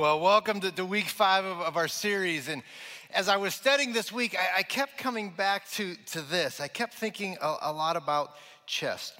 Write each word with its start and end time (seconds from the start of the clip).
Well, 0.00 0.18
welcome 0.18 0.60
to, 0.60 0.72
to 0.72 0.84
week 0.86 1.08
five 1.08 1.44
of, 1.44 1.60
of, 1.60 1.76
our 1.76 1.86
series. 1.86 2.48
And 2.48 2.62
as 3.12 3.28
I 3.28 3.36
was 3.36 3.54
studying 3.54 3.92
this 3.92 4.10
week, 4.10 4.34
I, 4.34 4.60
I 4.60 4.62
kept 4.62 4.96
coming 4.96 5.28
back 5.28 5.70
to, 5.72 5.94
to 6.12 6.22
this. 6.22 6.58
I 6.58 6.68
kept 6.68 6.94
thinking 6.94 7.36
a, 7.42 7.56
a, 7.64 7.72
lot 7.74 7.98
about 7.98 8.32
chess 8.64 9.12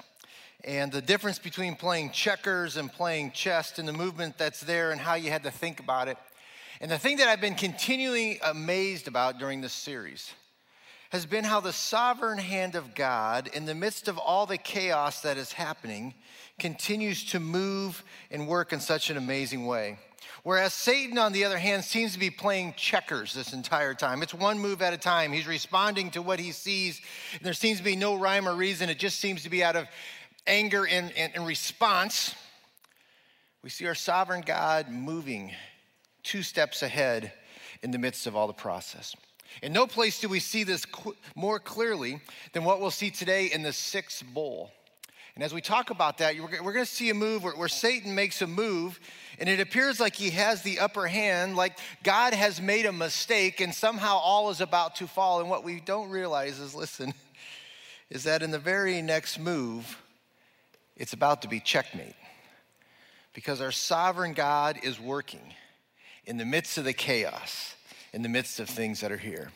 and 0.64 0.90
the 0.90 1.02
difference 1.02 1.38
between 1.38 1.76
playing 1.76 2.12
checkers 2.12 2.78
and 2.78 2.90
playing 2.90 3.32
chess 3.32 3.78
and 3.78 3.86
the 3.86 3.92
movement 3.92 4.38
that's 4.38 4.60
there 4.62 4.90
and 4.90 4.98
how 4.98 5.16
you 5.16 5.30
had 5.30 5.42
to 5.42 5.50
think 5.50 5.80
about 5.80 6.08
it. 6.08 6.16
And 6.80 6.90
the 6.90 6.98
thing 6.98 7.18
that 7.18 7.28
I've 7.28 7.42
been 7.42 7.56
continually 7.56 8.40
amazed 8.42 9.06
about 9.06 9.38
during 9.38 9.60
this 9.60 9.74
series 9.74 10.32
has 11.10 11.26
been 11.26 11.44
how 11.44 11.60
the 11.60 11.74
sovereign 11.74 12.38
hand 12.38 12.74
of 12.74 12.94
God, 12.94 13.50
in 13.52 13.66
the 13.66 13.74
midst 13.74 14.08
of 14.08 14.16
all 14.16 14.46
the 14.46 14.56
chaos 14.56 15.20
that 15.20 15.36
is 15.36 15.52
happening, 15.52 16.14
continues 16.58 17.22
to 17.32 17.38
move 17.38 18.02
and 18.30 18.48
work 18.48 18.72
in 18.72 18.80
such 18.80 19.10
an 19.10 19.18
amazing 19.18 19.66
way. 19.66 19.98
Whereas 20.42 20.72
Satan, 20.72 21.18
on 21.18 21.32
the 21.32 21.44
other 21.44 21.58
hand, 21.58 21.84
seems 21.84 22.14
to 22.14 22.18
be 22.18 22.30
playing 22.30 22.74
checkers 22.76 23.34
this 23.34 23.52
entire 23.52 23.92
time. 23.92 24.22
It's 24.22 24.32
one 24.32 24.58
move 24.58 24.80
at 24.80 24.94
a 24.94 24.98
time. 24.98 25.32
He's 25.32 25.46
responding 25.46 26.10
to 26.12 26.22
what 26.22 26.40
he 26.40 26.52
sees. 26.52 27.00
There 27.42 27.52
seems 27.52 27.78
to 27.78 27.84
be 27.84 27.96
no 27.96 28.16
rhyme 28.16 28.48
or 28.48 28.54
reason. 28.54 28.88
It 28.88 28.98
just 28.98 29.20
seems 29.20 29.42
to 29.42 29.50
be 29.50 29.62
out 29.62 29.76
of 29.76 29.86
anger 30.46 30.86
and, 30.86 31.12
and, 31.12 31.32
and 31.34 31.46
response. 31.46 32.34
We 33.62 33.68
see 33.68 33.86
our 33.86 33.94
sovereign 33.94 34.40
God 34.40 34.88
moving 34.88 35.52
two 36.22 36.42
steps 36.42 36.82
ahead 36.82 37.32
in 37.82 37.90
the 37.90 37.98
midst 37.98 38.26
of 38.26 38.34
all 38.34 38.46
the 38.46 38.52
process. 38.54 39.14
In 39.62 39.72
no 39.72 39.86
place 39.86 40.20
do 40.20 40.28
we 40.28 40.40
see 40.40 40.64
this 40.64 40.86
more 41.34 41.58
clearly 41.58 42.20
than 42.52 42.64
what 42.64 42.80
we'll 42.80 42.90
see 42.90 43.10
today 43.10 43.46
in 43.46 43.62
the 43.62 43.72
sixth 43.72 44.24
bowl. 44.32 44.70
And 45.34 45.44
as 45.44 45.54
we 45.54 45.60
talk 45.60 45.90
about 45.90 46.18
that, 46.18 46.34
we're 46.38 46.72
going 46.72 46.84
to 46.84 46.86
see 46.86 47.10
a 47.10 47.14
move 47.14 47.44
where, 47.44 47.54
where, 47.54 47.68
Satan 47.68 48.14
makes 48.14 48.42
a 48.42 48.46
move, 48.46 48.98
and 49.38 49.48
it 49.48 49.60
appears 49.60 50.00
like 50.00 50.14
he 50.14 50.30
has 50.30 50.62
the 50.62 50.80
upper 50.80 51.06
hand, 51.06 51.56
like 51.56 51.78
God 52.02 52.34
has 52.34 52.60
made 52.60 52.84
a 52.84 52.92
mistake, 52.92 53.60
and 53.60 53.72
somehow 53.72 54.16
all 54.16 54.50
is 54.50 54.60
about 54.60 54.96
to 54.96 55.06
fall. 55.06 55.40
And 55.40 55.48
what 55.48 55.64
we 55.64 55.80
don't 55.80 56.10
realize 56.10 56.58
is 56.58 56.74
listen, 56.74 57.14
is 58.10 58.24
that 58.24 58.42
in 58.42 58.50
the 58.50 58.58
very 58.58 59.00
next 59.02 59.38
move, 59.38 59.98
it's 60.96 61.12
about 61.12 61.42
to 61.42 61.48
be 61.48 61.60
checkmate. 61.60 62.16
Because 63.32 63.60
our 63.60 63.72
sovereign 63.72 64.32
God 64.32 64.78
is 64.82 64.98
working 64.98 65.54
in 66.26 66.36
the 66.36 66.44
midst 66.44 66.76
of 66.76 66.84
the 66.84 66.92
chaos, 66.92 67.74
in 68.12 68.22
the 68.22 68.28
midst 68.28 68.60
of 68.60 68.68
things 68.68 69.00
that 69.00 69.12
are 69.12 69.16
here. 69.16 69.50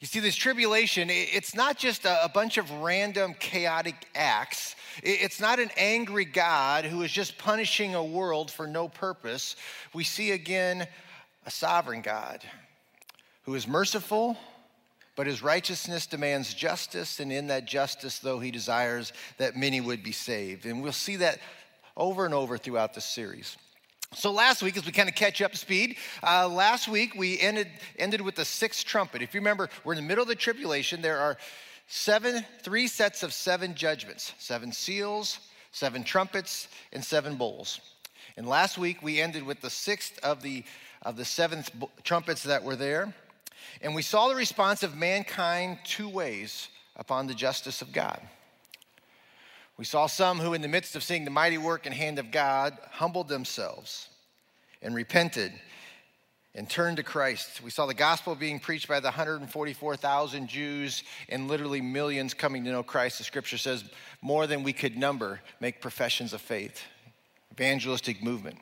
You 0.00 0.06
see, 0.06 0.20
this 0.20 0.36
tribulation, 0.36 1.08
it's 1.10 1.54
not 1.54 1.78
just 1.78 2.04
a 2.04 2.30
bunch 2.32 2.58
of 2.58 2.70
random 2.70 3.34
chaotic 3.38 4.06
acts. 4.14 4.76
It's 5.02 5.40
not 5.40 5.58
an 5.58 5.70
angry 5.76 6.24
God 6.24 6.84
who 6.84 7.02
is 7.02 7.10
just 7.10 7.38
punishing 7.38 7.94
a 7.94 8.04
world 8.04 8.50
for 8.50 8.66
no 8.66 8.88
purpose. 8.88 9.56
We 9.92 10.04
see 10.04 10.30
again 10.30 10.86
a 11.46 11.50
sovereign 11.50 12.00
God 12.00 12.42
who 13.44 13.54
is 13.54 13.68
merciful, 13.68 14.36
but 15.16 15.26
his 15.26 15.42
righteousness 15.42 16.06
demands 16.06 16.54
justice, 16.54 17.20
and 17.20 17.30
in 17.30 17.48
that 17.48 17.66
justice, 17.66 18.18
though, 18.18 18.38
he 18.38 18.50
desires 18.50 19.12
that 19.38 19.56
many 19.56 19.80
would 19.80 20.02
be 20.02 20.12
saved. 20.12 20.66
And 20.66 20.82
we'll 20.82 20.92
see 20.92 21.16
that 21.16 21.38
over 21.96 22.24
and 22.24 22.34
over 22.34 22.58
throughout 22.58 22.94
this 22.94 23.04
series. 23.04 23.56
So 24.14 24.30
last 24.30 24.62
week, 24.62 24.76
as 24.76 24.86
we 24.86 24.92
kind 24.92 25.08
of 25.08 25.14
catch 25.14 25.42
up 25.42 25.56
speed, 25.56 25.96
uh, 26.22 26.48
last 26.48 26.86
week 26.88 27.14
we 27.16 27.38
ended 27.40 27.68
ended 27.98 28.20
with 28.20 28.36
the 28.36 28.44
sixth 28.44 28.84
trumpet. 28.84 29.22
If 29.22 29.34
you 29.34 29.40
remember, 29.40 29.68
we're 29.82 29.94
in 29.94 29.96
the 29.96 30.06
middle 30.06 30.22
of 30.22 30.28
the 30.28 30.36
tribulation. 30.36 31.02
There 31.02 31.18
are 31.18 31.36
seven, 31.86 32.44
three 32.62 32.86
sets 32.86 33.22
of 33.22 33.32
seven 33.32 33.74
judgments, 33.74 34.32
seven 34.38 34.72
seals, 34.72 35.38
seven 35.72 36.04
trumpets, 36.04 36.68
and 36.92 37.04
seven 37.04 37.36
bowls. 37.36 37.80
And 38.36 38.46
last 38.46 38.78
week 38.78 39.02
we 39.02 39.20
ended 39.20 39.44
with 39.44 39.60
the 39.60 39.70
sixth 39.70 40.18
of 40.22 40.42
the 40.42 40.64
of 41.02 41.16
the 41.16 41.24
seventh 41.24 41.70
trumpets 42.02 42.44
that 42.44 42.64
were 42.64 42.76
there, 42.76 43.14
and 43.82 43.94
we 43.94 44.00
saw 44.00 44.28
the 44.28 44.34
response 44.34 44.82
of 44.82 44.96
mankind 44.96 45.78
two 45.84 46.08
ways 46.08 46.68
upon 46.96 47.26
the 47.26 47.34
justice 47.34 47.82
of 47.82 47.92
God. 47.92 48.20
We 49.76 49.84
saw 49.84 50.06
some 50.06 50.38
who, 50.38 50.54
in 50.54 50.62
the 50.62 50.68
midst 50.68 50.96
of 50.96 51.02
seeing 51.02 51.24
the 51.24 51.30
mighty 51.30 51.58
work 51.58 51.84
and 51.84 51.94
hand 51.94 52.18
of 52.18 52.30
God, 52.30 52.78
humbled 52.90 53.28
themselves 53.28 54.08
and 54.80 54.94
repented 54.94 55.52
and 56.54 56.68
turned 56.68 56.98
to 56.98 57.02
Christ. 57.02 57.62
We 57.62 57.70
saw 57.70 57.86
the 57.86 57.94
gospel 57.94 58.34
being 58.34 58.60
preached 58.60 58.88
by 58.88 59.00
the 59.00 59.08
144,000 59.08 60.48
Jews 60.48 61.02
and 61.28 61.48
literally 61.48 61.80
millions 61.80 62.34
coming 62.34 62.64
to 62.64 62.70
know 62.70 62.82
Christ. 62.82 63.18
The 63.18 63.24
scripture 63.24 63.58
says 63.58 63.84
more 64.22 64.46
than 64.46 64.62
we 64.62 64.72
could 64.72 64.96
number 64.96 65.40
make 65.60 65.80
professions 65.80 66.32
of 66.32 66.40
faith. 66.40 66.82
Evangelistic 67.52 68.22
movement. 68.22 68.58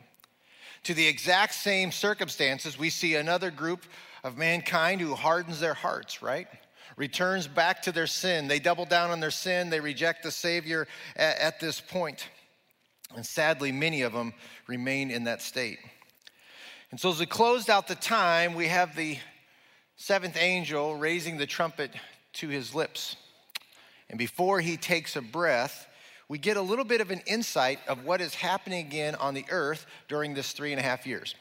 To 0.85 0.95
the 0.95 1.07
exact 1.07 1.55
same 1.55 1.93
circumstances, 1.93 2.79
we 2.79 2.91
see 2.91 3.15
another 3.15 3.51
group 3.51 3.85
of 4.25 4.37
mankind 4.37 5.01
who 5.01 5.15
hardens 5.15 5.61
their 5.61 5.75
hearts, 5.75 6.23
right? 6.23 6.49
returns 6.97 7.47
back 7.47 7.83
to 7.83 7.93
their 7.93 8.07
sin. 8.07 8.49
They 8.49 8.59
double 8.59 8.85
down 8.85 9.11
on 9.11 9.21
their 9.21 9.31
sin. 9.31 9.71
They 9.71 9.81
reject 9.81 10.23
the 10.23 10.31
Savior 10.31 10.87
at, 11.17 11.39
at 11.39 11.61
this 11.61 11.81
point. 11.81 12.29
And 13.15 13.25
sadly, 13.25 13.73
many 13.73 14.03
of 14.03 14.13
them 14.13 14.33
remain 14.67 15.11
in 15.11 15.25
that 15.25 15.43
state. 15.43 15.79
And 16.93 17.01
so, 17.01 17.11
as 17.11 17.19
we 17.19 17.27
closed 17.27 17.69
out 17.69 17.89
the 17.89 17.97
time, 17.97 18.55
we 18.55 18.69
have 18.69 18.95
the 18.95 19.19
seventh 19.97 20.37
angel 20.37 20.95
raising 20.95 21.39
the 21.39 21.47
trumpet 21.47 21.91
to 22.35 22.49
his 22.49 22.75
lips. 22.75 23.17
And 24.09 24.19
before 24.19 24.61
he 24.61 24.77
takes 24.77 25.17
a 25.17 25.23
breath, 25.23 25.89
we 26.29 26.39
get 26.39 26.57
a 26.57 26.63
little 26.63 26.85
bit 26.85 27.01
of 27.01 27.11
an 27.11 27.23
insight 27.27 27.81
of 27.89 28.05
what 28.05 28.21
is 28.21 28.35
happening 28.35 28.87
again 28.87 29.17
on 29.17 29.35
the 29.35 29.47
earth 29.51 29.87
during 30.07 30.35
this 30.35 30.53
three 30.53 30.71
and 30.73 30.79
a 30.79 30.85
half 30.85 31.07
years. 31.07 31.35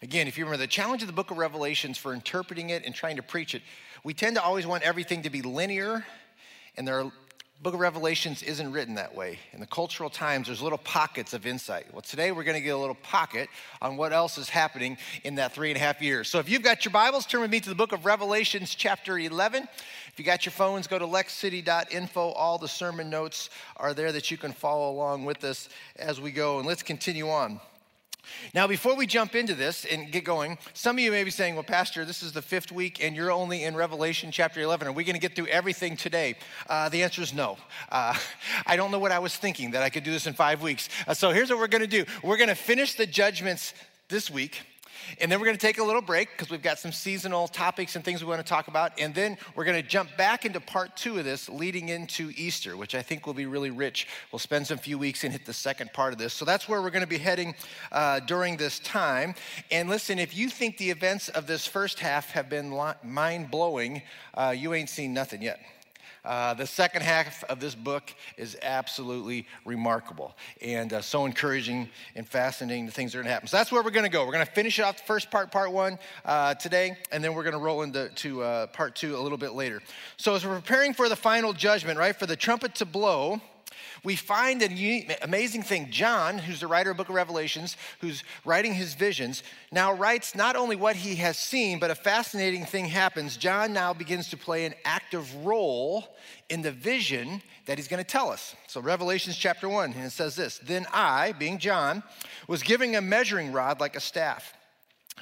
Again, 0.00 0.28
if 0.28 0.38
you 0.38 0.44
remember, 0.44 0.62
the 0.62 0.68
challenge 0.68 1.02
of 1.02 1.08
the 1.08 1.12
book 1.12 1.30
of 1.30 1.36
Revelations 1.36 1.98
for 1.98 2.14
interpreting 2.14 2.70
it 2.70 2.84
and 2.86 2.94
trying 2.94 3.16
to 3.16 3.22
preach 3.22 3.54
it 3.54 3.62
we 4.04 4.12
tend 4.12 4.36
to 4.36 4.42
always 4.42 4.66
want 4.66 4.82
everything 4.82 5.22
to 5.22 5.30
be 5.30 5.40
linear, 5.40 6.04
and 6.76 6.86
the 6.86 7.10
book 7.64 7.72
of 7.72 7.80
Revelations 7.80 8.42
isn't 8.42 8.72
written 8.72 8.96
that 8.96 9.14
way. 9.14 9.38
In 9.54 9.58
the 9.58 9.66
cultural 9.66 10.10
times, 10.10 10.48
there's 10.48 10.60
little 10.60 10.76
pockets 10.76 11.32
of 11.32 11.46
insight. 11.46 11.86
Well, 11.94 12.02
today 12.02 12.30
we're 12.30 12.44
going 12.44 12.58
to 12.58 12.60
get 12.60 12.74
a 12.74 12.76
little 12.76 12.94
pocket 12.96 13.48
on 13.80 13.96
what 13.96 14.12
else 14.12 14.36
is 14.36 14.50
happening 14.50 14.98
in 15.24 15.36
that 15.36 15.54
three 15.54 15.70
and 15.70 15.78
a 15.78 15.80
half 15.80 16.02
years. 16.02 16.28
So 16.28 16.38
if 16.40 16.46
you've 16.46 16.62
got 16.62 16.84
your 16.84 16.92
Bibles, 16.92 17.24
turn 17.24 17.40
with 17.40 17.50
me 17.50 17.60
to 17.60 17.70
the 17.70 17.74
book 17.74 17.92
of 17.92 18.04
Revelations, 18.04 18.74
chapter 18.74 19.18
11. 19.18 19.66
If 20.08 20.18
you 20.18 20.26
got 20.26 20.44
your 20.44 20.52
phones, 20.52 20.86
go 20.86 20.98
to 20.98 21.06
lexcity.info. 21.06 22.20
All 22.32 22.58
the 22.58 22.68
sermon 22.68 23.08
notes 23.08 23.48
are 23.78 23.94
there 23.94 24.12
that 24.12 24.30
you 24.30 24.36
can 24.36 24.52
follow 24.52 24.90
along 24.90 25.24
with 25.24 25.42
us 25.42 25.70
as 25.96 26.20
we 26.20 26.32
go. 26.32 26.58
And 26.58 26.68
let's 26.68 26.82
continue 26.82 27.30
on. 27.30 27.60
Now, 28.54 28.66
before 28.66 28.96
we 28.96 29.06
jump 29.06 29.34
into 29.34 29.54
this 29.54 29.84
and 29.84 30.10
get 30.10 30.24
going, 30.24 30.58
some 30.72 30.96
of 30.96 31.00
you 31.00 31.10
may 31.10 31.24
be 31.24 31.30
saying, 31.30 31.54
Well, 31.54 31.64
Pastor, 31.64 32.04
this 32.04 32.22
is 32.22 32.32
the 32.32 32.42
fifth 32.42 32.72
week 32.72 33.02
and 33.02 33.14
you're 33.16 33.32
only 33.32 33.64
in 33.64 33.74
Revelation 33.74 34.30
chapter 34.30 34.60
11. 34.60 34.88
Are 34.88 34.92
we 34.92 35.04
going 35.04 35.14
to 35.14 35.20
get 35.20 35.34
through 35.36 35.46
everything 35.48 35.96
today? 35.96 36.36
Uh, 36.68 36.88
the 36.88 37.02
answer 37.02 37.22
is 37.22 37.32
no. 37.32 37.58
Uh, 37.90 38.14
I 38.66 38.76
don't 38.76 38.90
know 38.90 38.98
what 38.98 39.12
I 39.12 39.18
was 39.18 39.36
thinking 39.36 39.72
that 39.72 39.82
I 39.82 39.90
could 39.90 40.04
do 40.04 40.12
this 40.12 40.26
in 40.26 40.34
five 40.34 40.62
weeks. 40.62 40.88
Uh, 41.06 41.14
so 41.14 41.30
here's 41.30 41.50
what 41.50 41.58
we're 41.58 41.68
going 41.68 41.82
to 41.82 41.86
do 41.86 42.04
we're 42.22 42.36
going 42.36 42.48
to 42.48 42.54
finish 42.54 42.94
the 42.94 43.06
judgments 43.06 43.74
this 44.08 44.30
week. 44.30 44.60
And 45.20 45.30
then 45.30 45.40
we're 45.40 45.46
going 45.46 45.56
to 45.56 45.66
take 45.66 45.78
a 45.78 45.84
little 45.84 46.02
break 46.02 46.30
because 46.30 46.50
we've 46.50 46.62
got 46.62 46.78
some 46.78 46.92
seasonal 46.92 47.48
topics 47.48 47.96
and 47.96 48.04
things 48.04 48.22
we 48.22 48.28
want 48.28 48.44
to 48.44 48.48
talk 48.48 48.68
about. 48.68 48.92
And 48.98 49.14
then 49.14 49.36
we're 49.54 49.64
going 49.64 49.80
to 49.80 49.88
jump 49.88 50.16
back 50.16 50.44
into 50.44 50.60
part 50.60 50.96
two 50.96 51.18
of 51.18 51.24
this 51.24 51.48
leading 51.48 51.88
into 51.88 52.32
Easter, 52.36 52.76
which 52.76 52.94
I 52.94 53.02
think 53.02 53.26
will 53.26 53.34
be 53.34 53.46
really 53.46 53.70
rich. 53.70 54.06
We'll 54.32 54.38
spend 54.38 54.66
some 54.66 54.78
few 54.78 54.98
weeks 54.98 55.24
and 55.24 55.32
hit 55.32 55.46
the 55.46 55.52
second 55.52 55.92
part 55.92 56.12
of 56.12 56.18
this. 56.18 56.34
So 56.34 56.44
that's 56.44 56.68
where 56.68 56.80
we're 56.82 56.90
going 56.90 57.04
to 57.04 57.08
be 57.08 57.18
heading 57.18 57.54
uh, 57.92 58.20
during 58.20 58.56
this 58.56 58.78
time. 58.80 59.34
And 59.70 59.88
listen, 59.88 60.18
if 60.18 60.36
you 60.36 60.48
think 60.48 60.78
the 60.78 60.90
events 60.90 61.28
of 61.28 61.46
this 61.46 61.66
first 61.66 62.00
half 62.00 62.30
have 62.30 62.48
been 62.48 62.70
mind 63.02 63.50
blowing, 63.50 64.02
uh, 64.34 64.54
you 64.56 64.74
ain't 64.74 64.90
seen 64.90 65.14
nothing 65.14 65.42
yet. 65.42 65.60
Uh, 66.24 66.54
the 66.54 66.66
second 66.66 67.02
half 67.02 67.44
of 67.44 67.60
this 67.60 67.74
book 67.74 68.14
is 68.36 68.56
absolutely 68.62 69.46
remarkable 69.64 70.34
and 70.62 70.92
uh, 70.92 71.00
so 71.00 71.26
encouraging 71.26 71.88
and 72.14 72.26
fascinating 72.26 72.86
the 72.86 72.92
things 72.92 73.12
that 73.12 73.18
are 73.18 73.22
going 73.22 73.28
to 73.28 73.34
happen. 73.34 73.48
So 73.48 73.56
that's 73.56 73.70
where 73.70 73.82
we're 73.82 73.90
going 73.90 74.04
to 74.04 74.10
go. 74.10 74.24
We're 74.24 74.32
going 74.32 74.46
to 74.46 74.52
finish 74.52 74.80
off 74.80 74.96
the 74.98 75.04
first 75.04 75.30
part, 75.30 75.52
part 75.52 75.72
one, 75.72 75.98
uh, 76.24 76.54
today, 76.54 76.96
and 77.12 77.22
then 77.22 77.34
we're 77.34 77.42
going 77.42 77.54
to 77.54 77.58
roll 77.58 77.82
into 77.82 78.08
to, 78.08 78.42
uh, 78.42 78.66
part 78.68 78.94
two 78.94 79.16
a 79.16 79.20
little 79.20 79.38
bit 79.38 79.52
later. 79.52 79.82
So 80.16 80.34
as 80.34 80.46
we're 80.46 80.56
preparing 80.56 80.94
for 80.94 81.08
the 81.08 81.16
final 81.16 81.52
judgment, 81.52 81.98
right, 81.98 82.16
for 82.16 82.26
the 82.26 82.36
trumpet 82.36 82.74
to 82.76 82.86
blow, 82.86 83.40
we 84.04 84.16
find 84.16 84.62
an 84.62 85.06
amazing 85.22 85.62
thing. 85.62 85.88
John, 85.90 86.36
who's 86.38 86.60
the 86.60 86.66
writer 86.66 86.90
of 86.90 86.96
the 86.96 87.02
book 87.02 87.08
of 87.08 87.14
Revelations, 87.14 87.76
who's 88.00 88.22
writing 88.44 88.74
his 88.74 88.94
visions, 88.94 89.42
now 89.72 89.94
writes 89.94 90.34
not 90.34 90.56
only 90.56 90.76
what 90.76 90.94
he 90.94 91.16
has 91.16 91.38
seen, 91.38 91.78
but 91.78 91.90
a 91.90 91.94
fascinating 91.94 92.66
thing 92.66 92.84
happens. 92.84 93.38
John 93.38 93.72
now 93.72 93.94
begins 93.94 94.28
to 94.28 94.36
play 94.36 94.66
an 94.66 94.74
active 94.84 95.34
role 95.36 96.14
in 96.50 96.60
the 96.60 96.70
vision 96.70 97.42
that 97.64 97.78
he's 97.78 97.88
going 97.88 98.04
to 98.04 98.08
tell 98.08 98.30
us. 98.30 98.54
So, 98.66 98.82
Revelations 98.82 99.36
chapter 99.36 99.68
1, 99.68 99.94
and 99.94 100.04
it 100.04 100.12
says 100.12 100.36
this 100.36 100.58
Then 100.58 100.86
I, 100.92 101.32
being 101.32 101.58
John, 101.58 102.02
was 102.46 102.62
giving 102.62 102.96
a 102.96 103.00
measuring 103.00 103.52
rod 103.52 103.80
like 103.80 103.96
a 103.96 104.00
staff. 104.00 104.52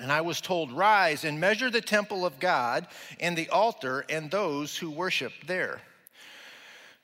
And 0.01 0.11
I 0.11 0.23
was 0.23 0.41
told, 0.41 0.73
Rise 0.73 1.25
and 1.25 1.39
measure 1.39 1.71
the 1.71 1.81
temple 1.81 2.27
of 2.27 2.41
God 2.41 2.89
and 3.21 3.37
the 3.37 3.51
altar 3.51 4.05
and 4.09 4.31
those 4.31 4.77
who 4.77 4.91
worship 4.91 5.33
there. 5.47 5.83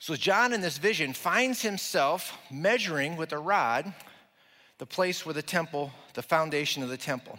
So, 0.01 0.15
John 0.15 0.53
in 0.53 0.61
this 0.61 0.79
vision 0.79 1.13
finds 1.13 1.61
himself 1.61 2.37
measuring 2.51 3.17
with 3.17 3.33
a 3.33 3.39
rod 3.39 3.93
the 4.79 4.87
place 4.87 5.27
where 5.27 5.33
the 5.33 5.43
temple, 5.43 5.91
the 6.15 6.23
foundation 6.23 6.83
of 6.83 6.89
the 6.89 6.97
temple. 6.97 7.39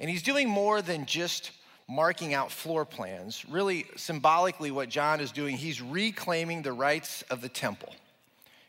And 0.00 0.10
he's 0.10 0.24
doing 0.24 0.48
more 0.48 0.82
than 0.82 1.06
just 1.06 1.52
marking 1.88 2.34
out 2.34 2.50
floor 2.50 2.84
plans. 2.84 3.44
Really, 3.48 3.86
symbolically, 3.96 4.72
what 4.72 4.88
John 4.88 5.20
is 5.20 5.30
doing, 5.30 5.56
he's 5.56 5.80
reclaiming 5.80 6.62
the 6.62 6.72
rights 6.72 7.22
of 7.30 7.40
the 7.40 7.48
temple. 7.48 7.94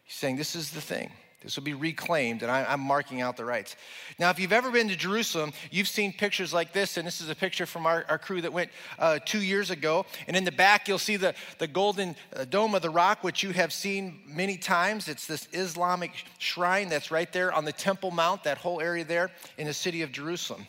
He's 0.03 0.15
saying, 0.15 0.37
This 0.37 0.55
is 0.55 0.71
the 0.71 0.81
thing. 0.81 1.11
This 1.45 1.55
will 1.55 1.63
be 1.63 1.75
reclaimed, 1.75 2.41
and 2.41 2.51
I, 2.51 2.73
am 2.73 2.79
marking 2.79 3.21
out 3.21 3.37
the 3.37 3.45
rights. 3.45 3.75
Now, 4.17 4.31
if 4.31 4.39
you've 4.39 4.51
ever 4.51 4.71
been 4.71 4.89
to 4.89 4.95
Jerusalem, 4.95 5.53
you've 5.69 5.87
seen 5.87 6.11
pictures 6.11 6.51
like 6.51 6.73
this, 6.73 6.97
and 6.97 7.05
this 7.05 7.21
is 7.21 7.29
a 7.29 7.35
picture 7.35 7.67
from 7.67 7.85
our, 7.85 8.03
our 8.09 8.17
crew 8.17 8.41
that 8.41 8.51
went 8.51 8.71
uh, 8.97 9.19
two 9.23 9.43
years 9.43 9.69
ago. 9.69 10.07
And 10.27 10.35
in 10.35 10.43
the 10.43 10.51
back, 10.51 10.87
you'll 10.87 10.97
see 10.97 11.17
the, 11.17 11.35
the 11.59 11.67
golden 11.67 12.15
uh, 12.35 12.45
dome 12.45 12.73
of 12.73 12.81
the 12.81 12.89
rock, 12.89 13.23
which 13.23 13.43
you 13.43 13.51
have 13.51 13.71
seen 13.71 14.21
many 14.25 14.57
times. 14.57 15.07
It's 15.07 15.27
this 15.27 15.47
Islamic 15.53 16.11
shrine 16.39 16.89
that's 16.89 17.11
right 17.11 17.31
there 17.31 17.53
on 17.53 17.63
the 17.63 17.71
Temple 17.73 18.09
Mount, 18.09 18.43
that 18.45 18.57
whole 18.57 18.81
area 18.81 19.05
there 19.05 19.29
in 19.59 19.67
the 19.67 19.73
city 19.73 20.01
of 20.01 20.11
Jerusalem. 20.11 20.65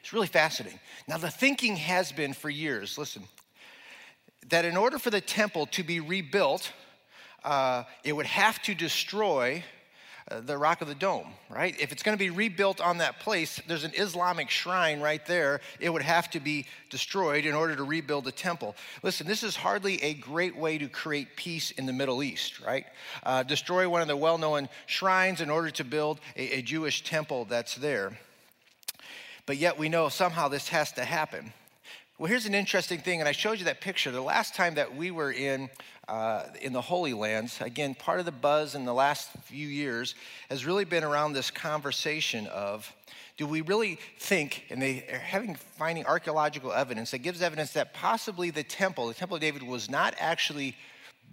It's 0.00 0.14
really 0.14 0.28
fascinating. 0.28 0.80
Now, 1.06 1.18
the 1.18 1.30
thinking 1.30 1.76
has 1.76 2.10
been 2.10 2.32
for 2.32 2.48
years, 2.48 2.96
listen, 2.96 3.24
that 4.48 4.64
in 4.64 4.78
order 4.78 4.98
for 4.98 5.10
the 5.10 5.20
temple 5.20 5.66
to 5.66 5.82
be 5.82 6.00
rebuilt, 6.00 6.72
uh, 7.44 7.84
it 8.02 8.12
would 8.12 8.26
have 8.26 8.60
to 8.62 8.74
destroy 8.74 9.62
uh, 10.30 10.40
the 10.40 10.56
Rock 10.56 10.80
of 10.80 10.88
the 10.88 10.94
Dome, 10.94 11.28
right? 11.50 11.78
If 11.78 11.92
it's 11.92 12.02
going 12.02 12.16
to 12.16 12.22
be 12.22 12.30
rebuilt 12.30 12.80
on 12.80 12.98
that 12.98 13.20
place, 13.20 13.60
there's 13.68 13.84
an 13.84 13.92
Islamic 13.94 14.48
shrine 14.48 15.00
right 15.00 15.24
there. 15.26 15.60
It 15.80 15.90
would 15.90 16.02
have 16.02 16.30
to 16.30 16.40
be 16.40 16.64
destroyed 16.88 17.44
in 17.44 17.54
order 17.54 17.76
to 17.76 17.84
rebuild 17.84 18.24
the 18.24 18.32
temple. 18.32 18.74
Listen, 19.02 19.26
this 19.26 19.42
is 19.42 19.54
hardly 19.54 20.02
a 20.02 20.14
great 20.14 20.56
way 20.56 20.78
to 20.78 20.88
create 20.88 21.36
peace 21.36 21.72
in 21.72 21.84
the 21.84 21.92
Middle 21.92 22.22
East, 22.22 22.60
right? 22.60 22.86
Uh, 23.22 23.42
destroy 23.42 23.86
one 23.86 24.00
of 24.00 24.08
the 24.08 24.16
well 24.16 24.38
known 24.38 24.70
shrines 24.86 25.42
in 25.42 25.50
order 25.50 25.70
to 25.72 25.84
build 25.84 26.20
a, 26.36 26.58
a 26.58 26.62
Jewish 26.62 27.04
temple 27.04 27.44
that's 27.44 27.74
there. 27.74 28.18
But 29.44 29.58
yet 29.58 29.78
we 29.78 29.90
know 29.90 30.08
somehow 30.08 30.48
this 30.48 30.68
has 30.68 30.92
to 30.92 31.04
happen. 31.04 31.52
Well, 32.16 32.28
here's 32.28 32.46
an 32.46 32.54
interesting 32.54 33.00
thing, 33.00 33.18
and 33.18 33.28
I 33.28 33.32
showed 33.32 33.58
you 33.58 33.64
that 33.64 33.80
picture. 33.80 34.12
The 34.12 34.20
last 34.20 34.54
time 34.54 34.76
that 34.76 34.94
we 34.94 35.10
were 35.10 35.32
in 35.32 35.68
uh, 36.06 36.44
in 36.62 36.72
the 36.72 36.80
Holy 36.80 37.12
Lands, 37.12 37.60
again, 37.60 37.96
part 37.96 38.20
of 38.20 38.24
the 38.24 38.30
buzz 38.30 38.76
in 38.76 38.84
the 38.84 38.94
last 38.94 39.30
few 39.42 39.66
years 39.66 40.14
has 40.48 40.64
really 40.64 40.84
been 40.84 41.02
around 41.02 41.32
this 41.32 41.50
conversation 41.50 42.46
of 42.46 42.92
do 43.36 43.48
we 43.48 43.62
really 43.62 43.98
think, 44.20 44.64
and 44.70 44.80
they 44.80 45.04
are 45.12 45.18
having 45.18 45.56
finding 45.56 46.06
archaeological 46.06 46.72
evidence 46.72 47.10
that 47.10 47.18
gives 47.18 47.42
evidence 47.42 47.72
that 47.72 47.92
possibly 47.94 48.50
the 48.50 48.62
temple, 48.62 49.08
the 49.08 49.14
Temple 49.14 49.34
of 49.34 49.40
David, 49.40 49.64
was 49.64 49.90
not 49.90 50.14
actually 50.20 50.76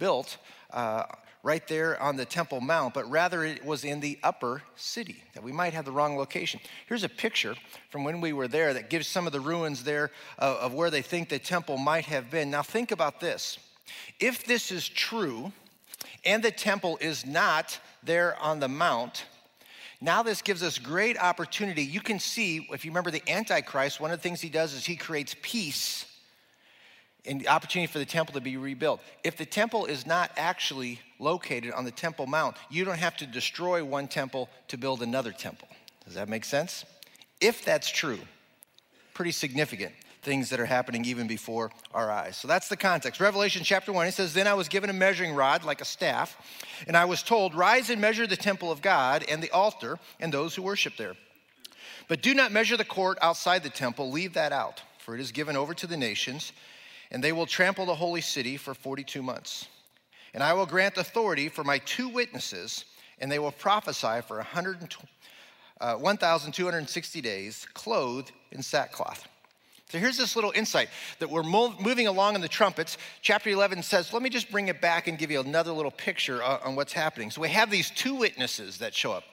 built 0.00 0.36
uh, 0.72 1.04
right 1.42 1.66
there 1.66 2.00
on 2.00 2.16
the 2.16 2.24
Temple 2.24 2.60
Mount, 2.60 2.94
but 2.94 3.10
rather 3.10 3.44
it 3.44 3.64
was 3.64 3.84
in 3.84 4.00
the 4.00 4.18
upper 4.22 4.62
city, 4.76 5.24
that 5.34 5.42
we 5.42 5.50
might 5.50 5.72
have 5.72 5.84
the 5.84 5.90
wrong 5.90 6.16
location. 6.16 6.60
Here's 6.86 7.02
a 7.02 7.08
picture 7.08 7.56
from 7.90 8.04
when 8.04 8.20
we 8.20 8.32
were 8.32 8.46
there 8.46 8.72
that 8.74 8.90
gives 8.90 9.08
some 9.08 9.26
of 9.26 9.32
the 9.32 9.40
ruins 9.40 9.82
there 9.82 10.10
of, 10.38 10.56
of 10.58 10.74
where 10.74 10.90
they 10.90 11.02
think 11.02 11.28
the 11.28 11.40
temple 11.40 11.78
might 11.78 12.04
have 12.04 12.30
been. 12.30 12.50
Now, 12.50 12.62
think 12.62 12.92
about 12.92 13.18
this. 13.18 13.58
If 14.20 14.44
this 14.44 14.70
is 14.70 14.88
true, 14.88 15.52
and 16.24 16.42
the 16.42 16.52
temple 16.52 16.98
is 17.00 17.26
not 17.26 17.78
there 18.04 18.36
on 18.40 18.60
the 18.60 18.68
mount, 18.68 19.24
now 20.00 20.22
this 20.22 20.42
gives 20.42 20.62
us 20.62 20.78
great 20.78 21.18
opportunity. 21.18 21.82
You 21.82 22.00
can 22.00 22.20
see, 22.20 22.68
if 22.70 22.84
you 22.84 22.92
remember 22.92 23.10
the 23.10 23.22
Antichrist, 23.28 24.00
one 24.00 24.12
of 24.12 24.18
the 24.18 24.22
things 24.22 24.40
he 24.40 24.48
does 24.48 24.74
is 24.74 24.84
he 24.84 24.96
creates 24.96 25.34
peace 25.42 26.06
and 27.24 27.40
the 27.40 27.48
opportunity 27.48 27.90
for 27.90 27.98
the 27.98 28.06
temple 28.06 28.34
to 28.34 28.40
be 28.40 28.56
rebuilt. 28.56 29.00
If 29.22 29.36
the 29.36 29.46
temple 29.46 29.86
is 29.86 30.06
not 30.06 30.32
actually 30.36 31.00
located 31.18 31.72
on 31.72 31.84
the 31.84 31.90
Temple 31.90 32.26
Mount, 32.26 32.56
you 32.68 32.84
don't 32.84 32.98
have 32.98 33.16
to 33.18 33.26
destroy 33.26 33.84
one 33.84 34.08
temple 34.08 34.48
to 34.68 34.76
build 34.76 35.02
another 35.02 35.32
temple. 35.32 35.68
Does 36.04 36.14
that 36.14 36.28
make 36.28 36.44
sense? 36.44 36.84
If 37.40 37.64
that's 37.64 37.88
true, 37.88 38.18
pretty 39.14 39.30
significant 39.30 39.92
things 40.22 40.50
that 40.50 40.60
are 40.60 40.66
happening 40.66 41.04
even 41.04 41.26
before 41.26 41.70
our 41.92 42.10
eyes. 42.10 42.36
So 42.36 42.46
that's 42.46 42.68
the 42.68 42.76
context. 42.76 43.20
Revelation 43.20 43.64
chapter 43.64 43.92
1, 43.92 44.06
it 44.06 44.14
says, 44.14 44.34
Then 44.34 44.46
I 44.46 44.54
was 44.54 44.68
given 44.68 44.88
a 44.88 44.92
measuring 44.92 45.34
rod 45.34 45.64
like 45.64 45.80
a 45.80 45.84
staff, 45.84 46.36
and 46.86 46.96
I 46.96 47.04
was 47.04 47.22
told, 47.22 47.54
Rise 47.54 47.90
and 47.90 48.00
measure 48.00 48.26
the 48.26 48.36
temple 48.36 48.70
of 48.70 48.82
God 48.82 49.24
and 49.28 49.42
the 49.42 49.50
altar 49.50 49.98
and 50.20 50.32
those 50.32 50.54
who 50.54 50.62
worship 50.62 50.96
there. 50.96 51.14
But 52.08 52.22
do 52.22 52.34
not 52.34 52.52
measure 52.52 52.76
the 52.76 52.84
court 52.84 53.18
outside 53.20 53.62
the 53.62 53.70
temple, 53.70 54.10
leave 54.10 54.34
that 54.34 54.52
out, 54.52 54.82
for 54.98 55.14
it 55.14 55.20
is 55.20 55.32
given 55.32 55.56
over 55.56 55.74
to 55.74 55.86
the 55.86 55.96
nations 55.96 56.52
and 57.12 57.22
they 57.22 57.30
will 57.30 57.46
trample 57.46 57.86
the 57.86 57.94
holy 57.94 58.22
city 58.22 58.56
for 58.56 58.74
42 58.74 59.22
months. 59.22 59.68
And 60.34 60.42
I 60.42 60.54
will 60.54 60.66
grant 60.66 60.96
authority 60.96 61.48
for 61.48 61.62
my 61.62 61.78
two 61.78 62.08
witnesses, 62.08 62.86
and 63.20 63.30
they 63.30 63.38
will 63.38 63.52
prophesy 63.52 64.22
for 64.26 64.40
uh, 64.40 65.94
1,260 65.96 67.20
days, 67.20 67.66
clothed 67.74 68.32
in 68.50 68.62
sackcloth. 68.62 69.28
So 69.90 69.98
here's 69.98 70.16
this 70.16 70.36
little 70.36 70.52
insight 70.52 70.88
that 71.18 71.28
we're 71.28 71.42
moving 71.42 72.06
along 72.06 72.34
in 72.34 72.40
the 72.40 72.48
trumpets. 72.48 72.96
Chapter 73.20 73.50
11 73.50 73.82
says, 73.82 74.10
let 74.14 74.22
me 74.22 74.30
just 74.30 74.50
bring 74.50 74.68
it 74.68 74.80
back 74.80 75.06
and 75.06 75.18
give 75.18 75.30
you 75.30 75.40
another 75.40 75.70
little 75.70 75.90
picture 75.90 76.42
on 76.42 76.76
what's 76.76 76.94
happening. 76.94 77.30
So 77.30 77.42
we 77.42 77.50
have 77.50 77.70
these 77.70 77.90
two 77.90 78.14
witnesses 78.14 78.78
that 78.78 78.94
show 78.94 79.12
up. 79.12 79.24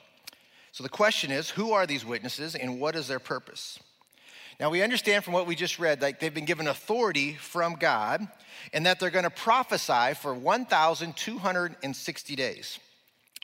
So 0.73 0.83
the 0.83 0.89
question 0.89 1.31
is, 1.31 1.49
who 1.49 1.71
are 1.71 1.87
these 1.87 2.05
witnesses 2.05 2.55
and 2.55 2.81
what 2.81 2.97
is 2.97 3.07
their 3.07 3.19
purpose? 3.19 3.79
Now, 4.59 4.69
we 4.69 4.83
understand 4.83 5.23
from 5.23 5.33
what 5.33 5.47
we 5.47 5.55
just 5.55 5.79
read 5.79 6.01
that 6.01 6.19
they've 6.19 6.33
been 6.33 6.43
given 6.43 6.67
authority 6.67 7.35
from 7.35 7.75
God 7.75 8.27
and 8.73 8.85
that 8.85 8.99
they're 8.99 9.09
going 9.09 9.23
to 9.23 9.29
prophesy 9.29 10.15
for 10.15 10.33
1,260 10.33 12.35
days. 12.35 12.79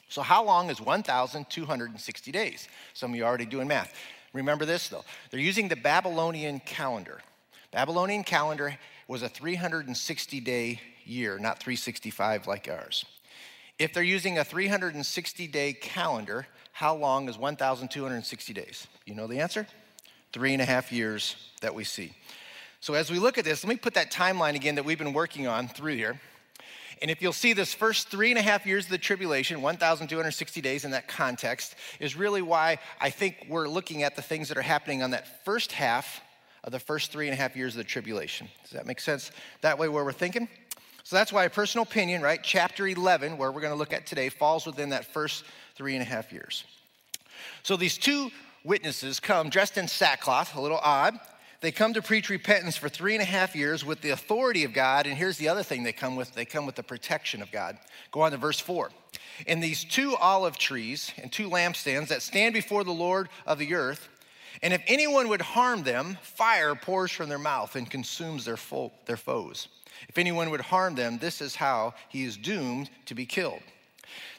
So, 0.09 0.21
how 0.21 0.43
long 0.43 0.69
is 0.69 0.81
1,260 0.81 2.31
days? 2.31 2.67
Some 2.93 3.11
of 3.11 3.17
you 3.17 3.23
are 3.23 3.27
already 3.27 3.45
doing 3.45 3.69
math. 3.69 3.95
Remember 4.33 4.65
this, 4.65 4.89
though. 4.89 5.05
They're 5.31 5.39
using 5.39 5.69
the 5.69 5.77
Babylonian 5.77 6.59
calendar. 6.59 7.21
Babylonian 7.71 8.25
calendar 8.25 8.77
was 9.07 9.23
a 9.23 9.29
360 9.29 10.39
day 10.41 10.81
year, 11.05 11.39
not 11.39 11.59
365 11.59 12.45
like 12.45 12.67
ours. 12.67 13.05
If 13.79 13.93
they're 13.93 14.03
using 14.03 14.37
a 14.37 14.43
360 14.43 15.47
day 15.47 15.71
calendar, 15.73 16.45
how 16.73 16.93
long 16.95 17.29
is 17.29 17.37
1,260 17.37 18.53
days? 18.53 18.87
You 19.05 19.15
know 19.15 19.27
the 19.27 19.39
answer? 19.39 19.65
Three 20.35 20.51
and 20.51 20.61
a 20.61 20.65
half 20.65 20.91
years 20.91 21.37
that 21.61 21.73
we 21.73 21.85
see. 21.85 22.11
So, 22.81 22.93
as 22.93 23.09
we 23.09 23.19
look 23.19 23.37
at 23.37 23.45
this, 23.45 23.63
let 23.63 23.69
me 23.69 23.77
put 23.77 23.93
that 23.93 24.11
timeline 24.11 24.55
again 24.55 24.75
that 24.75 24.83
we've 24.83 24.99
been 24.99 25.13
working 25.13 25.47
on 25.47 25.69
through 25.69 25.95
here. 25.95 26.19
And 27.01 27.09
if 27.09 27.21
you'll 27.21 27.31
see 27.31 27.53
this 27.53 27.73
first 27.73 28.09
three 28.09 28.31
and 28.31 28.37
a 28.37 28.41
half 28.41 28.65
years 28.65 28.83
of 28.83 28.91
the 28.91 28.97
tribulation, 28.97 29.61
1,260 29.61 30.59
days 30.59 30.83
in 30.83 30.91
that 30.91 31.07
context, 31.07 31.75
is 32.01 32.17
really 32.17 32.41
why 32.41 32.79
I 32.99 33.11
think 33.11 33.45
we're 33.47 33.69
looking 33.69 34.03
at 34.03 34.17
the 34.17 34.21
things 34.21 34.49
that 34.49 34.57
are 34.57 34.61
happening 34.61 35.01
on 35.01 35.11
that 35.11 35.45
first 35.45 35.71
half 35.71 36.19
of 36.65 36.73
the 36.73 36.79
first 36.79 37.13
three 37.13 37.27
and 37.27 37.33
a 37.33 37.37
half 37.37 37.55
years 37.55 37.73
of 37.75 37.77
the 37.77 37.85
tribulation. 37.85 38.49
Does 38.63 38.71
that 38.71 38.85
make 38.85 38.99
sense? 38.99 39.31
That 39.61 39.79
way, 39.79 39.87
where 39.87 40.03
we're 40.03 40.11
thinking? 40.11 40.49
So 41.05 41.15
that's 41.15 41.31
why 41.31 41.47
personal 41.47 41.83
opinion, 41.83 42.21
right? 42.21 42.41
Chapter 42.43 42.85
11, 42.89 43.37
where 43.37 43.53
we're 43.53 43.61
going 43.61 43.73
to 43.73 43.79
look 43.79 43.93
at 43.93 44.05
today, 44.05 44.27
falls 44.27 44.65
within 44.65 44.89
that 44.89 45.13
first 45.13 45.45
three 45.75 45.93
and 45.93 46.01
a 46.01 46.05
half 46.05 46.33
years. 46.33 46.65
So 47.63 47.77
these 47.77 47.97
two 47.97 48.31
witnesses 48.65 49.19
come 49.19 49.49
dressed 49.49 49.77
in 49.77 49.87
sackcloth, 49.87 50.55
a 50.55 50.61
little 50.61 50.79
odd. 50.81 51.17
They 51.61 51.71
come 51.71 51.93
to 51.93 52.01
preach 52.01 52.29
repentance 52.29 52.75
for 52.75 52.89
three 52.89 53.13
and 53.13 53.21
a 53.21 53.25
half 53.25 53.55
years 53.55 53.85
with 53.85 54.01
the 54.01 54.09
authority 54.09 54.65
of 54.65 54.73
God. 54.73 55.07
And 55.07 55.17
here's 55.17 55.37
the 55.37 55.47
other 55.47 55.63
thing 55.63 55.83
they 55.83 55.93
come 55.93 56.15
with 56.15 56.33
they 56.33 56.45
come 56.45 56.65
with 56.65 56.75
the 56.75 56.83
protection 56.83 57.41
of 57.41 57.51
God. 57.51 57.77
Go 58.11 58.21
on 58.21 58.31
to 58.31 58.37
verse 58.37 58.59
4. 58.59 58.91
And 59.47 59.63
these 59.63 59.83
two 59.83 60.15
olive 60.17 60.57
trees 60.57 61.11
and 61.21 61.31
two 61.31 61.49
lampstands 61.49 62.09
that 62.09 62.21
stand 62.21 62.53
before 62.53 62.83
the 62.83 62.91
Lord 62.91 63.29
of 63.45 63.57
the 63.57 63.73
earth, 63.73 64.09
and 64.61 64.73
if 64.73 64.81
anyone 64.87 65.27
would 65.29 65.41
harm 65.41 65.83
them, 65.83 66.17
fire 66.21 66.75
pours 66.75 67.11
from 67.11 67.29
their 67.29 67.39
mouth 67.39 67.75
and 67.75 67.89
consumes 67.89 68.45
their, 68.45 68.57
fo- 68.57 68.93
their 69.05 69.17
foes. 69.17 69.67
If 70.07 70.17
anyone 70.17 70.49
would 70.51 70.61
harm 70.61 70.95
them, 70.95 71.17
this 71.17 71.41
is 71.41 71.55
how 71.55 71.93
he 72.09 72.23
is 72.23 72.37
doomed 72.37 72.89
to 73.05 73.15
be 73.15 73.25
killed. 73.25 73.61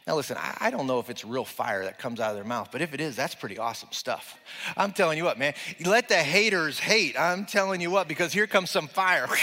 Now, 0.07 0.15
listen, 0.15 0.37
I 0.39 0.71
don't 0.71 0.87
know 0.87 1.01
if 1.01 1.11
it's 1.11 1.25
real 1.25 1.45
fire 1.45 1.83
that 1.83 1.99
comes 1.99 2.21
out 2.21 2.31
of 2.31 2.37
their 2.37 2.45
mouth, 2.45 2.69
but 2.71 2.81
if 2.81 2.95
it 2.95 3.01
is, 3.01 3.17
that's 3.17 3.35
pretty 3.35 3.59
awesome 3.59 3.89
stuff. 3.91 4.39
I'm 4.77 4.93
telling 4.93 5.19
you 5.19 5.25
what, 5.25 5.37
man, 5.37 5.55
let 5.85 6.09
the 6.09 6.15
haters 6.15 6.79
hate. 6.79 7.19
I'm 7.19 7.45
telling 7.45 7.81
you 7.81 7.91
what, 7.91 8.07
because 8.07 8.33
here 8.33 8.47
comes 8.47 8.71
some 8.71 8.89
fire. 8.89 9.27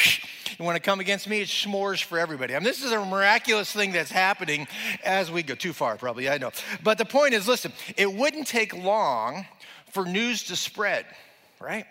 You 0.59 0.65
want 0.65 0.75
to 0.75 0.81
come 0.83 0.99
against 0.99 1.27
me? 1.27 1.41
It's 1.41 1.51
s'mores 1.51 2.03
for 2.03 2.19
everybody. 2.19 2.55
I 2.55 2.59
mean, 2.59 2.65
this 2.65 2.83
is 2.83 2.91
a 2.91 3.03
miraculous 3.03 3.71
thing 3.71 3.91
that's 3.91 4.11
happening 4.11 4.67
as 5.03 5.31
we 5.31 5.41
go 5.41 5.55
too 5.55 5.73
far, 5.73 5.97
probably, 5.97 6.29
I 6.29 6.37
know. 6.37 6.51
But 6.83 6.99
the 6.99 7.05
point 7.05 7.33
is 7.33 7.47
listen, 7.47 7.73
it 7.97 8.13
wouldn't 8.13 8.45
take 8.45 8.71
long 8.75 9.47
for 9.91 10.05
news 10.05 10.43
to 10.43 10.55
spread, 10.55 11.07
right? 11.59 11.87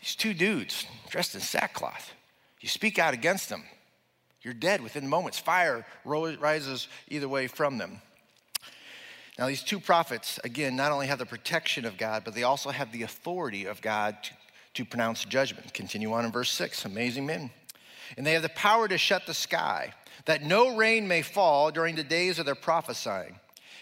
These 0.00 0.14
two 0.14 0.32
dudes 0.32 0.86
dressed 1.08 1.34
in 1.34 1.40
sackcloth, 1.40 2.12
you 2.60 2.68
speak 2.68 3.00
out 3.00 3.14
against 3.14 3.48
them. 3.48 3.64
You're 4.42 4.54
dead 4.54 4.80
within 4.80 5.06
moments. 5.06 5.38
Fire 5.38 5.84
rises 6.04 6.88
either 7.08 7.28
way 7.28 7.46
from 7.46 7.78
them. 7.78 8.00
Now, 9.38 9.46
these 9.46 9.62
two 9.62 9.80
prophets, 9.80 10.38
again, 10.44 10.76
not 10.76 10.92
only 10.92 11.06
have 11.06 11.18
the 11.18 11.26
protection 11.26 11.84
of 11.84 11.96
God, 11.96 12.24
but 12.24 12.34
they 12.34 12.42
also 12.42 12.70
have 12.70 12.92
the 12.92 13.02
authority 13.02 13.64
of 13.66 13.80
God 13.80 14.16
to, 14.22 14.32
to 14.74 14.84
pronounce 14.84 15.24
judgment. 15.24 15.72
Continue 15.72 16.12
on 16.12 16.24
in 16.24 16.32
verse 16.32 16.50
6. 16.52 16.84
Amazing 16.84 17.26
men. 17.26 17.50
And 18.16 18.26
they 18.26 18.32
have 18.32 18.42
the 18.42 18.50
power 18.50 18.88
to 18.88 18.98
shut 18.98 19.26
the 19.26 19.34
sky, 19.34 19.94
that 20.26 20.42
no 20.42 20.76
rain 20.76 21.06
may 21.08 21.22
fall 21.22 21.70
during 21.70 21.96
the 21.96 22.04
days 22.04 22.38
of 22.38 22.46
their 22.46 22.54
prophesying. 22.54 23.38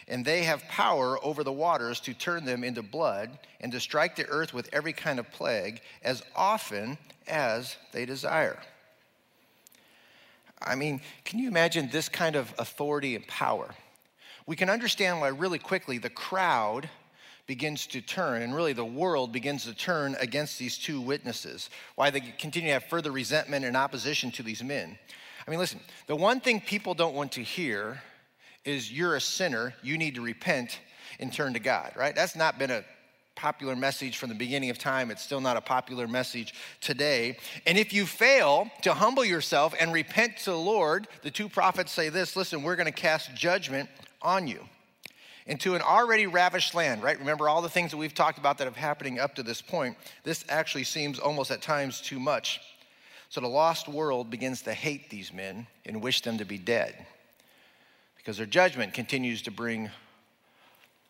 and 0.06 0.24
they 0.24 0.44
have 0.44 0.62
power 0.68 1.22
over 1.24 1.44
the 1.44 1.52
waters 1.52 2.00
to 2.00 2.14
turn 2.14 2.44
them 2.44 2.64
into 2.64 2.82
blood 2.82 3.38
and 3.60 3.72
to 3.72 3.80
strike 3.80 4.16
the 4.16 4.26
earth 4.28 4.54
with 4.54 4.68
every 4.72 4.92
kind 4.92 5.18
of 5.18 5.30
plague 5.32 5.80
as 6.02 6.22
often 6.34 6.96
as 7.26 7.76
they 7.92 8.06
desire. 8.06 8.58
I 10.62 10.74
mean, 10.74 11.00
can 11.24 11.38
you 11.38 11.48
imagine 11.48 11.88
this 11.90 12.08
kind 12.08 12.36
of 12.36 12.52
authority 12.58 13.14
and 13.16 13.26
power? 13.26 13.74
We 14.46 14.56
can 14.56 14.70
understand 14.70 15.20
why, 15.20 15.28
really 15.28 15.58
quickly, 15.58 15.98
the 15.98 16.10
crowd 16.10 16.88
begins 17.46 17.86
to 17.88 18.00
turn, 18.00 18.42
and 18.42 18.54
really 18.54 18.74
the 18.74 18.84
world 18.84 19.32
begins 19.32 19.64
to 19.64 19.74
turn 19.74 20.16
against 20.20 20.58
these 20.58 20.76
two 20.76 21.00
witnesses, 21.00 21.70
why 21.94 22.10
they 22.10 22.20
continue 22.20 22.68
to 22.68 22.74
have 22.74 22.84
further 22.84 23.10
resentment 23.10 23.64
and 23.64 23.76
opposition 23.76 24.30
to 24.32 24.42
these 24.42 24.62
men. 24.62 24.98
I 25.46 25.50
mean, 25.50 25.58
listen, 25.58 25.80
the 26.06 26.16
one 26.16 26.40
thing 26.40 26.60
people 26.60 26.94
don't 26.94 27.14
want 27.14 27.32
to 27.32 27.42
hear 27.42 28.02
is 28.64 28.92
you're 28.92 29.16
a 29.16 29.20
sinner, 29.20 29.74
you 29.82 29.96
need 29.96 30.14
to 30.16 30.20
repent 30.20 30.78
and 31.20 31.32
turn 31.32 31.54
to 31.54 31.58
God, 31.58 31.92
right? 31.96 32.14
That's 32.14 32.36
not 32.36 32.58
been 32.58 32.70
a 32.70 32.84
popular 33.38 33.76
message 33.76 34.18
from 34.18 34.28
the 34.28 34.35
beginning 34.35 34.68
of 34.68 34.78
time. 34.78 35.12
It's 35.12 35.23
still 35.23 35.40
not 35.40 35.57
a 35.57 35.61
popular 35.61 36.09
message 36.09 36.54
today. 36.80 37.38
And 37.66 37.78
if 37.78 37.92
you 37.92 38.04
fail 38.04 38.68
to 38.83 38.92
humble 38.92 39.25
yourself 39.25 39.75
and 39.78 39.92
repent 39.92 40.38
to 40.38 40.50
the 40.50 40.59
Lord, 40.59 41.07
the 41.23 41.30
two 41.30 41.49
prophets 41.49 41.92
say 41.92 42.09
this 42.09 42.35
listen, 42.35 42.64
we're 42.64 42.75
going 42.75 42.87
to 42.87 42.92
cast 42.92 43.33
judgment 43.37 43.88
on 44.21 44.49
you 44.49 44.61
into 45.47 45.76
an 45.76 45.83
already 45.83 46.26
ravished 46.26 46.75
land, 46.75 47.00
right? 47.00 47.16
Remember 47.18 47.49
all 47.49 47.62
the 47.62 47.68
things 47.68 47.92
that 47.92 47.97
we've 47.97 48.12
talked 48.12 48.38
about 48.38 48.59
that 48.59 48.64
have 48.64 48.76
happening 48.76 49.21
up 49.21 49.37
to 49.37 49.45
this 49.45 49.62
point. 49.62 49.97
This 50.25 50.45
actually 50.49 50.85
seems 50.85 51.21
almost 51.21 51.52
at 51.52 51.62
times 51.62 52.00
too 52.00 52.18
much. 52.18 52.61
So 53.28 53.40
the 53.40 53.47
lost 53.47 53.88
world 53.88 54.30
begins 54.30 54.62
to 54.62 54.75
hate 54.75 55.11
these 55.11 55.33
men 55.33 55.68
and 55.87 56.02
wish 56.02 56.23
them 56.23 56.38
to 56.38 56.45
be 56.45 56.59
dead 56.59 57.07
because 58.16 58.37
their 58.37 58.47
judgment 58.47 58.95
continues 58.95 59.42
to 59.42 59.52
bring 59.52 59.90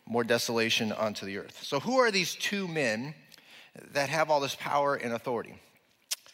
more 0.08 0.24
desolation 0.24 0.90
onto 0.92 1.26
the 1.26 1.38
earth. 1.38 1.62
So, 1.62 1.80
who 1.80 1.98
are 1.98 2.10
these 2.10 2.34
two 2.34 2.66
men 2.66 3.14
that 3.92 4.08
have 4.08 4.30
all 4.30 4.40
this 4.40 4.54
power 4.54 4.94
and 4.94 5.12
authority? 5.12 5.54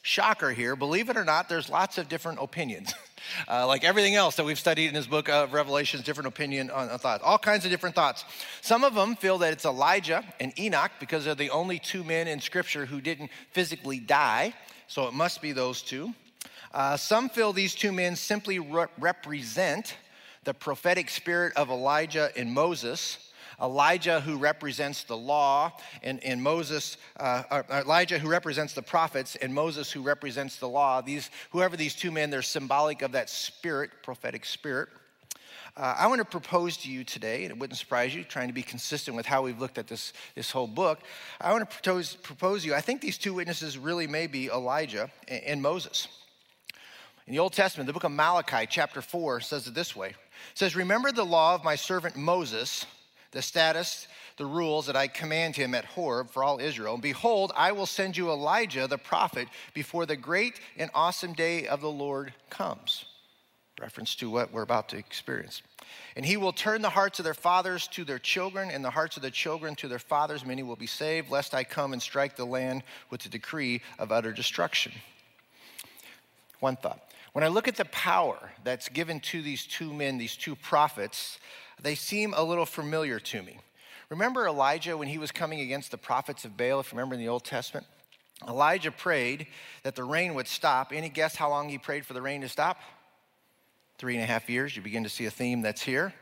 Shocker 0.03 0.51
here, 0.51 0.77
believe 0.77 1.09
it 1.09 1.17
or 1.17 1.25
not, 1.25 1.49
there's 1.49 1.71
lots 1.71 1.99
of 1.99 2.09
different 2.09 2.39
opinions. 2.41 2.95
Uh, 3.49 3.67
like 3.67 3.85
everything 3.85 4.15
else 4.15 4.37
that 4.37 4.45
we've 4.45 4.59
studied 4.59 4.87
in 4.89 4.95
his 4.95 5.07
book 5.07 5.31
of 5.31 5.55
Revelations, 5.55 6.05
different 6.05 6.29
opinion 6.29 6.71
on, 6.71 6.91
on 6.91 6.99
thoughts, 6.99 7.23
all 7.25 7.39
kinds 7.39 7.65
of 7.65 7.71
different 7.71 7.95
thoughts. 7.95 8.23
Some 8.61 8.85
of 8.85 8.95
them 8.95 9.17
feel 9.17 9.39
that 9.39 9.51
it's 9.55 9.65
Elijah 9.65 10.23
and 10.41 10.53
Enoch 10.61 10.93
because 11.01 11.25
they're 11.25 11.35
the 11.35 11.49
only 11.49 11.79
two 11.79 12.05
men 12.05 12.29
in 12.29 12.39
Scripture 12.39 12.85
who 12.85 13.01
didn't 13.01 13.31
physically 13.53 13.99
die, 13.99 14.53
so 14.89 15.09
it 15.09 15.15
must 15.15 15.41
be 15.41 15.53
those 15.53 15.81
two. 15.81 16.13
Uh, 16.75 16.99
some 16.99 17.31
feel 17.31 17.55
these 17.55 17.75
two 17.75 17.93
men 17.93 18.15
simply 18.15 18.59
re- 18.59 18.89
represent 18.99 19.97
the 20.45 20.53
prophetic 20.53 21.09
spirit 21.09 21.55
of 21.57 21.71
Elijah 21.71 22.31
and 22.37 22.53
Moses. 22.53 23.33
Elijah, 23.61 24.21
who 24.21 24.37
represents 24.37 25.05
the 25.05 25.17
law, 25.17 25.73
and, 26.03 26.23
and 26.25 26.43
Moses, 26.43 26.97
uh, 27.19 27.43
uh, 27.51 27.63
Elijah, 27.71 28.19
who 28.19 28.29
represents 28.29 28.75
the 28.75 28.83
prophets, 28.83 29.37
and 29.37 29.55
Moses, 29.55 29.91
who 29.91 30.03
represents 30.03 30.57
the 30.57 30.69
law. 30.69 31.01
These, 31.01 31.31
whoever 31.51 31.77
these 31.77 31.95
two 31.95 32.11
men, 32.11 32.31
they're 32.31 32.43
symbolic 32.43 33.03
of 33.03 33.13
that 33.13 33.31
spirit, 33.31 33.91
prophetic 34.03 34.45
spirit. 34.45 34.89
Uh, 35.77 35.95
I 35.99 36.07
want 36.07 36.21
to 36.21 36.25
propose 36.25 36.77
to 36.79 36.91
you 36.91 37.03
today, 37.03 37.43
and 37.43 37.51
it 37.51 37.59
wouldn't 37.59 37.79
surprise 37.79 38.15
you, 38.15 38.23
trying 38.23 38.47
to 38.47 38.55
be 38.55 38.63
consistent 38.63 39.17
with 39.17 39.27
how 39.27 39.43
we've 39.43 39.59
looked 39.59 39.77
at 39.77 39.89
this, 39.89 40.13
this 40.37 40.53
whole 40.53 40.69
book. 40.69 41.01
I 41.41 41.51
want 41.51 41.69
to 41.69 41.75
propose, 41.75 42.15
propose 42.15 42.63
to 42.63 42.69
you, 42.69 42.75
I 42.75 42.81
think 42.81 43.01
these 43.01 43.19
two 43.19 43.35
witnesses 43.35 43.77
really 43.77 44.07
may 44.07 44.29
be 44.29 44.47
Elijah 44.47 45.11
and, 45.27 45.43
and 45.43 45.63
Moses. 45.63 46.07
In 47.27 47.33
the 47.33 47.41
Old 47.41 47.55
Testament, 47.55 47.87
the 47.87 47.93
book 47.93 48.05
of 48.05 48.13
Malachi, 48.13 48.67
chapter 48.69 49.01
4, 49.03 49.41
says 49.41 49.67
it 49.67 49.75
this 49.75 49.97
way 49.97 50.11
it 50.11 50.15
says, 50.59 50.77
Remember 50.77 51.11
the 51.11 51.25
law 51.25 51.55
of 51.55 51.65
my 51.65 51.75
servant 51.75 52.17
Moses, 52.17 52.87
the 53.35 53.43
status, 53.43 54.09
the 54.37 54.47
rules 54.47 54.87
that 54.87 54.97
I 54.97 55.07
command 55.07 55.57
him 55.57 55.75
at 55.75 55.85
Horeb 55.85 56.31
for 56.31 56.43
all 56.43 56.59
Israel. 56.59 56.95
And 56.95 57.03
behold, 57.03 57.53
I 57.55 57.73
will 57.73 57.87
send 57.87 58.17
you 58.17 58.31
Elijah 58.31 58.87
the 58.87 58.99
prophet 58.99 59.49
before 59.75 60.07
the 60.07 60.17
great 60.17 60.61
and 60.77 60.91
awesome 60.95 61.35
day 61.35 61.67
of 61.67 61.81
the 61.81 61.91
Lord 61.91 62.33
comes. 62.49 63.05
Reference 63.81 64.15
to 64.17 64.31
what 64.31 64.53
we're 64.53 64.63
about 64.63 64.89
to 64.91 64.97
experience. 64.97 65.63
And 66.17 66.25
he 66.25 66.37
will 66.37 66.53
turn 66.53 66.81
the 66.81 66.91
hearts 66.91 67.19
of 67.19 67.25
their 67.25 67.35
fathers 67.35 67.89
to 67.89 68.05
their 68.05 68.21
children, 68.21 68.71
and 68.71 68.85
the 68.85 68.91
hearts 68.91 69.17
of 69.17 69.23
the 69.23 69.31
children 69.31 69.75
to 69.77 69.89
their 69.89 69.99
fathers. 69.99 70.45
Many 70.45 70.63
will 70.63 70.77
be 70.77 70.87
saved, 70.87 71.31
lest 71.31 71.55
I 71.55 71.65
come 71.65 71.93
and 71.93 72.01
strike 72.01 72.37
the 72.37 72.47
land 72.47 72.85
with 73.11 73.23
the 73.23 73.29
decree 73.29 73.83
of 73.99 74.13
utter 74.13 74.33
destruction. 74.33 74.93
One 76.61 76.77
thought. 76.77 77.01
When 77.33 77.43
I 77.43 77.49
look 77.49 77.67
at 77.67 77.77
the 77.77 77.85
power 77.87 78.39
that's 78.63 78.89
given 78.89 79.19
to 79.21 79.43
these 79.43 79.67
two 79.67 79.93
men, 79.93 80.19
these 80.19 80.37
two 80.37 80.55
prophets, 80.55 81.41
they 81.83 81.95
seem 81.95 82.35
a 82.35 82.43
little 82.43 82.67
familiar 82.67 83.19
to 83.21 83.43
me. 83.43 83.59
Remember 84.11 84.47
Elijah 84.47 84.97
when 84.97 85.09
he 85.09 85.19
was 85.19 85.33
coming 85.33 85.61
against 85.61 85.91
the 85.91 85.99
prophets 85.99 86.45
of 86.45 86.57
Baal, 86.57 86.81
if 86.81 86.93
you 86.93 86.97
remember 86.97 87.15
in 87.15 87.21
the 87.21 87.29
Old 87.29 87.45
Testament? 87.45 87.87
Elijah 88.47 88.91
prayed 88.91 89.47
that 89.83 89.95
the 89.95 90.05
rain 90.05 90.35
would 90.35 90.49
stop. 90.49 90.93
Any 90.93 91.09
guess 91.09 91.37
how 91.37 91.49
long 91.49 91.69
he 91.69 91.79
prayed 91.79 92.05
for 92.05 92.13
the 92.13 92.23
rain 92.23 92.41
to 92.43 92.49
stop? 92.49 92.81
Three 93.99 94.15
and 94.15 94.23
a 94.23 94.27
half 94.27 94.51
years. 94.51 94.77
You 94.77 94.83
begin 94.83 95.05
to 95.05 95.09
see 95.09 95.27
a 95.27 95.31
theme 95.31 95.63
that's 95.63 95.83
here. 95.83 96.13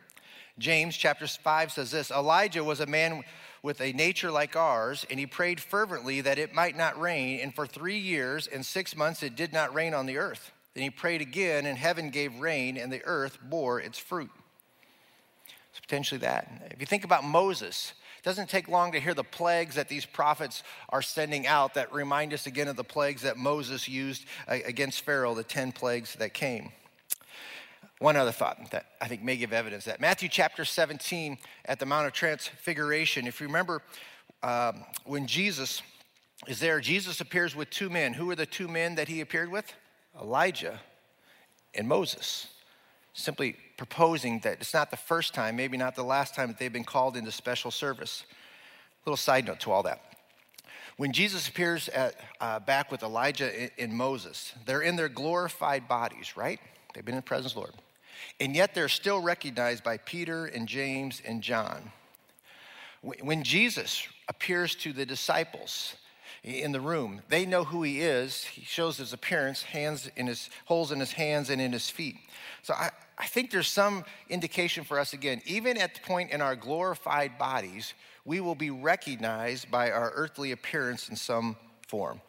James 0.59 0.97
chapter 0.97 1.27
5 1.27 1.73
says 1.73 1.91
this 1.91 2.11
Elijah 2.11 2.63
was 2.63 2.81
a 2.81 2.87
man 2.87 3.25
with 3.63 3.81
a 3.81 3.93
nature 3.93 4.31
like 4.31 4.57
ours, 4.57 5.07
and 5.11 5.19
he 5.19 5.27
prayed 5.27 5.61
fervently 5.61 6.21
that 6.21 6.39
it 6.39 6.53
might 6.53 6.77
not 6.77 7.01
rain. 7.01 7.41
And 7.41 7.55
for 7.55 7.67
three 7.67 7.99
years 7.99 8.47
and 8.47 8.65
six 8.65 8.95
months 8.95 9.23
it 9.23 9.37
did 9.37 9.53
not 9.53 9.75
rain 9.75 9.95
on 9.95 10.07
the 10.07 10.19
earth. 10.19 10.53
Then 10.75 10.85
he 10.85 10.91
prayed 10.91 11.21
again, 11.21 11.67
and 11.67 11.77
heaven 11.77 12.11
gave 12.11 12.41
rain, 12.41 12.77
and 12.77 12.93
the 12.93 13.05
earth 13.05 13.39
bore 13.43 13.81
its 13.81 13.99
fruit. 13.99 14.31
It's 15.73 15.81
potentially 15.81 16.19
that. 16.19 16.69
If 16.71 16.81
you 16.81 16.87
think 16.87 17.05
about 17.05 17.25
Moses, 17.25 17.95
it 18.19 18.25
doesn't 18.25 18.51
take 18.51 18.69
long 18.69 18.93
to 18.93 19.01
hear 19.01 19.15
the 19.15 19.25
plagues 19.25 19.75
that 19.77 19.89
these 19.89 20.05
prophets 20.05 20.63
are 20.91 21.03
sending 21.03 21.47
out 21.47 21.75
that 21.75 21.93
remind 21.93 22.35
us 22.35 22.47
again 22.47 22.69
of 22.69 22.77
the 22.77 22.85
plagues 22.85 23.23
that 23.23 23.39
Moses 23.39 23.89
used 23.89 24.27
against 24.47 25.01
Pharaoh, 25.01 25.35
the 25.35 25.43
10 25.43 25.73
plagues 25.73 26.15
that 26.17 26.35
came. 26.35 26.73
One 28.01 28.17
other 28.17 28.33
thought 28.33 28.71
that 28.73 28.87
I 29.01 29.09
think 29.09 29.23
may 29.23 29.37
give 29.37 29.53
evidence 29.53 29.85
that 29.87 30.01
Matthew 30.01 30.29
chapter 30.29 30.65
17 30.65 31.39
at 31.65 31.79
the 31.79 31.87
Mount 31.87 32.07
of 32.07 32.13
Transfiguration, 32.13 33.27
if 33.27 33.41
you 33.41 33.47
remember 33.47 33.81
um, 34.43 34.85
when 35.05 35.27
Jesus 35.27 35.83
is 36.47 36.61
there, 36.61 36.81
Jesus 36.81 37.21
appears 37.21 37.57
with 37.57 37.71
two 37.71 37.89
men. 37.89 38.13
Who 38.13 38.31
are 38.31 38.37
the 38.37 38.45
two 38.45 38.69
men 38.69 38.97
that 38.97 39.09
he 39.09 39.21
appeared 39.21 39.51
with? 39.51 39.73
Elijah 40.21 40.81
and 41.75 41.89
Moses, 41.89 42.49
simply 43.15 43.57
proposing 43.83 44.39
that 44.39 44.59
it's 44.61 44.73
not 44.73 44.93
the 44.93 44.97
first 44.97 45.35
time, 45.35 45.57
maybe 45.57 45.77
not 45.77 45.97
the 45.97 46.05
last 46.05 46.37
time 46.37 46.47
that 46.47 46.57
they've 46.57 46.73
been 46.73 46.85
called 46.85 47.17
into 47.17 47.33
special 47.33 47.73
service. 47.73 48.23
Little 49.05 49.17
side 49.17 49.45
note 49.45 49.59
to 49.59 49.73
all 49.73 49.83
that. 49.83 50.01
When 50.99 51.13
Jesus 51.13 51.49
appears 51.49 51.89
at, 51.89 52.15
uh, 52.41 52.61
back 52.61 52.93
with 52.93 53.03
Elijah 53.03 53.51
and 53.81 53.93
Moses, 53.93 54.53
they're 54.67 54.83
in 54.83 54.95
their 54.95 55.09
glorified 55.09 55.89
bodies, 55.89 56.37
right? 56.37 56.61
They've 56.95 57.05
been 57.05 57.15
in 57.15 57.19
the 57.19 57.23
presence 57.23 57.51
of 57.51 57.55
the 57.55 57.61
Lord. 57.63 57.75
And 58.39 58.55
yet 58.55 58.73
they're 58.73 58.89
still 58.89 59.21
recognized 59.21 59.83
by 59.83 59.97
Peter 59.97 60.47
and 60.47 60.69
James 60.69 61.21
and 61.27 61.43
John. 61.43 61.91
When 63.01 63.43
Jesus 63.43 64.07
appears 64.29 64.77
to 64.77 64.93
the 64.93 65.05
disciples, 65.05 65.97
in 66.45 66.73
the 66.73 66.81
room. 66.81 67.23
They 67.29 67.47
know 67.47 67.65
who 67.65 67.83
he 67.83 68.01
is. 68.01 68.45
He 68.45 68.65
shows 68.65 68.97
his 68.97 69.13
appearance, 69.13 69.63
hands 69.63 70.11
in 70.17 70.27
his 70.27 70.51
holes 70.65 70.91
in 70.91 70.99
his 70.99 71.13
hands 71.13 71.51
and 71.51 71.61
in 71.61 71.73
his 71.73 71.89
feet. 71.89 72.17
So 72.63 72.75
I, 72.75 72.91
I 73.17 73.27
think 73.27 73.51
there's 73.51 73.69
some 73.69 74.05
indication 74.29 74.85
for 74.85 74.99
us 74.99 75.13
again, 75.13 75.41
even 75.47 75.79
at 75.79 75.95
the 75.95 76.01
point 76.01 76.31
in 76.31 76.41
our 76.41 76.57
glorified 76.57 77.39
bodies, 77.39 77.95
we 78.25 78.41
will 78.41 78.55
be 78.55 78.71
recognized 78.71 79.71
by 79.71 79.91
our 79.91 80.11
earthly 80.15 80.53
appearance 80.53 81.09
in 81.09 81.17
some 81.17 81.57
form. 81.87 82.21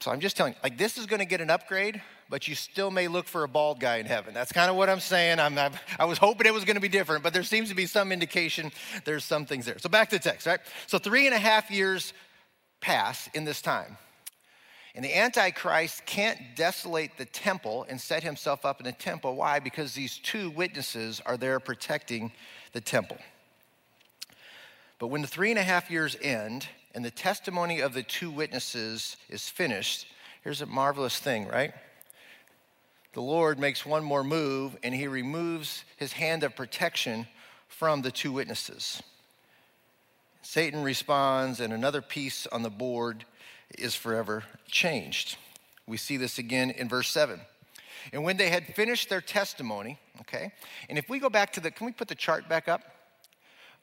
So 0.00 0.10
I'm 0.10 0.20
just 0.20 0.36
telling 0.36 0.54
you, 0.54 0.58
like 0.62 0.78
this 0.78 0.96
is 0.96 1.06
going 1.06 1.20
to 1.20 1.26
get 1.26 1.40
an 1.40 1.50
upgrade, 1.50 2.00
but 2.30 2.48
you 2.48 2.54
still 2.54 2.90
may 2.90 3.08
look 3.08 3.26
for 3.26 3.44
a 3.44 3.48
bald 3.48 3.80
guy 3.80 3.96
in 3.96 4.06
heaven. 4.06 4.32
That's 4.32 4.52
kind 4.52 4.70
of 4.70 4.76
what 4.76 4.88
I'm 4.88 5.00
saying. 5.00 5.38
I'm, 5.38 5.58
I'm, 5.58 5.72
i 5.98 6.04
was 6.04 6.16
hoping 6.16 6.46
it 6.46 6.54
was 6.54 6.64
going 6.64 6.76
to 6.76 6.80
be 6.80 6.88
different, 6.88 7.22
but 7.22 7.34
there 7.34 7.42
seems 7.42 7.68
to 7.70 7.74
be 7.74 7.86
some 7.86 8.12
indication 8.12 8.72
there's 9.04 9.24
some 9.24 9.44
things 9.44 9.66
there. 9.66 9.78
So 9.78 9.88
back 9.88 10.10
to 10.10 10.16
the 10.16 10.22
text, 10.22 10.46
right? 10.46 10.60
So 10.86 10.98
three 10.98 11.26
and 11.26 11.34
a 11.34 11.38
half 11.38 11.70
years 11.70 12.14
pass 12.80 13.28
in 13.34 13.44
this 13.44 13.62
time. 13.62 13.96
And 14.94 15.04
the 15.04 15.16
Antichrist 15.16 16.04
can't 16.04 16.38
desolate 16.56 17.16
the 17.16 17.24
temple 17.24 17.86
and 17.88 18.00
set 18.00 18.22
himself 18.24 18.64
up 18.64 18.80
in 18.80 18.86
the 18.86 18.92
temple. 18.92 19.36
Why? 19.36 19.60
Because 19.60 19.94
these 19.94 20.18
two 20.18 20.50
witnesses 20.50 21.22
are 21.24 21.36
there 21.36 21.60
protecting 21.60 22.32
the 22.72 22.80
temple. 22.80 23.18
But 24.98 25.08
when 25.08 25.22
the 25.22 25.28
three 25.28 25.50
and 25.50 25.58
a 25.58 25.62
half 25.62 25.90
years 25.90 26.16
end 26.20 26.66
and 26.94 27.04
the 27.04 27.10
testimony 27.10 27.80
of 27.80 27.94
the 27.94 28.02
two 28.02 28.30
witnesses 28.30 29.16
is 29.28 29.48
finished, 29.48 30.06
here's 30.42 30.60
a 30.60 30.66
marvelous 30.66 31.18
thing, 31.18 31.46
right? 31.46 31.72
The 33.12 33.22
Lord 33.22 33.58
makes 33.58 33.86
one 33.86 34.04
more 34.04 34.24
move 34.24 34.76
and 34.82 34.94
he 34.94 35.06
removes 35.06 35.84
his 35.96 36.12
hand 36.12 36.42
of 36.42 36.56
protection 36.56 37.26
from 37.68 38.02
the 38.02 38.10
two 38.10 38.32
witnesses. 38.32 39.02
Satan 40.50 40.82
responds, 40.82 41.60
and 41.60 41.72
another 41.72 42.02
piece 42.02 42.44
on 42.48 42.64
the 42.64 42.70
board 42.70 43.24
is 43.78 43.94
forever 43.94 44.42
changed. 44.66 45.36
We 45.86 45.96
see 45.96 46.16
this 46.16 46.38
again 46.38 46.70
in 46.72 46.88
verse 46.88 47.08
7. 47.10 47.38
And 48.12 48.24
when 48.24 48.36
they 48.36 48.50
had 48.50 48.74
finished 48.74 49.08
their 49.08 49.20
testimony, 49.20 50.00
okay, 50.22 50.50
and 50.88 50.98
if 50.98 51.08
we 51.08 51.20
go 51.20 51.30
back 51.30 51.52
to 51.52 51.60
the, 51.60 51.70
can 51.70 51.86
we 51.86 51.92
put 51.92 52.08
the 52.08 52.16
chart 52.16 52.48
back 52.48 52.66
up? 52.66 52.82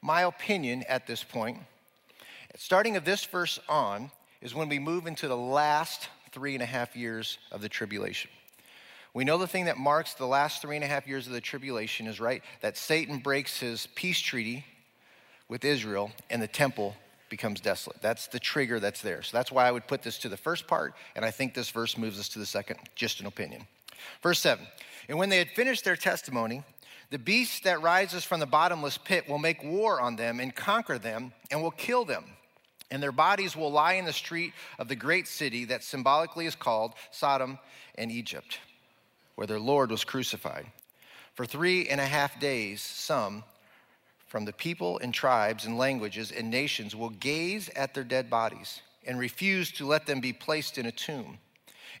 My 0.02 0.24
opinion 0.24 0.84
at 0.90 1.06
this 1.06 1.24
point, 1.24 1.56
starting 2.58 2.96
of 2.96 3.04
this 3.06 3.24
verse 3.24 3.58
on, 3.66 4.10
is 4.42 4.54
when 4.54 4.68
we 4.68 4.78
move 4.78 5.06
into 5.06 5.26
the 5.26 5.38
last 5.38 6.10
three 6.32 6.52
and 6.52 6.62
a 6.62 6.66
half 6.66 6.94
years 6.94 7.38
of 7.50 7.62
the 7.62 7.70
tribulation. 7.70 8.30
We 9.14 9.24
know 9.24 9.38
the 9.38 9.46
thing 9.46 9.64
that 9.64 9.78
marks 9.78 10.12
the 10.12 10.26
last 10.26 10.60
three 10.60 10.76
and 10.76 10.84
a 10.84 10.88
half 10.88 11.08
years 11.08 11.26
of 11.26 11.32
the 11.32 11.40
tribulation 11.40 12.06
is 12.06 12.20
right 12.20 12.42
that 12.60 12.76
Satan 12.76 13.20
breaks 13.20 13.58
his 13.58 13.86
peace 13.94 14.20
treaty 14.20 14.66
with 15.48 15.64
Israel 15.64 16.10
and 16.30 16.40
the 16.40 16.48
temple 16.48 16.94
becomes 17.28 17.60
desolate. 17.60 18.00
That's 18.00 18.26
the 18.26 18.38
trigger 18.38 18.80
that's 18.80 19.02
there. 19.02 19.22
So 19.22 19.36
that's 19.36 19.52
why 19.52 19.66
I 19.66 19.72
would 19.72 19.86
put 19.86 20.02
this 20.02 20.18
to 20.18 20.28
the 20.28 20.36
first 20.36 20.66
part, 20.66 20.94
and 21.14 21.24
I 21.24 21.30
think 21.30 21.54
this 21.54 21.70
verse 21.70 21.98
moves 21.98 22.18
us 22.18 22.28
to 22.30 22.38
the 22.38 22.46
second, 22.46 22.78
just 22.94 23.20
an 23.20 23.26
opinion. 23.26 23.66
Verse 24.22 24.40
7 24.40 24.66
And 25.08 25.18
when 25.18 25.28
they 25.28 25.38
had 25.38 25.50
finished 25.50 25.84
their 25.84 25.96
testimony, 25.96 26.62
the 27.10 27.18
beast 27.18 27.64
that 27.64 27.82
rises 27.82 28.24
from 28.24 28.40
the 28.40 28.46
bottomless 28.46 28.98
pit 28.98 29.28
will 29.28 29.38
make 29.38 29.62
war 29.62 30.00
on 30.00 30.16
them 30.16 30.40
and 30.40 30.54
conquer 30.54 30.98
them 30.98 31.32
and 31.50 31.62
will 31.62 31.70
kill 31.70 32.04
them. 32.04 32.24
And 32.90 33.02
their 33.02 33.12
bodies 33.12 33.54
will 33.54 33.70
lie 33.70 33.94
in 33.94 34.06
the 34.06 34.12
street 34.12 34.54
of 34.78 34.88
the 34.88 34.96
great 34.96 35.28
city 35.28 35.66
that 35.66 35.84
symbolically 35.84 36.46
is 36.46 36.54
called 36.54 36.94
Sodom 37.10 37.58
and 37.96 38.10
Egypt 38.10 38.58
where 39.38 39.46
their 39.46 39.60
Lord 39.60 39.92
was 39.92 40.02
crucified. 40.02 40.66
For 41.34 41.46
three 41.46 41.86
and 41.86 42.00
a 42.00 42.04
half 42.04 42.40
days, 42.40 42.80
some 42.80 43.44
from 44.28 44.44
the 44.44 44.52
people 44.52 44.98
and 44.98 45.12
tribes 45.12 45.64
and 45.64 45.76
languages 45.76 46.30
and 46.30 46.50
nations 46.50 46.94
will 46.94 47.10
gaze 47.10 47.68
at 47.70 47.94
their 47.94 48.04
dead 48.04 48.30
bodies 48.30 48.82
and 49.06 49.18
refuse 49.18 49.72
to 49.72 49.86
let 49.86 50.06
them 50.06 50.20
be 50.20 50.32
placed 50.32 50.78
in 50.78 50.86
a 50.86 50.92
tomb. 50.92 51.38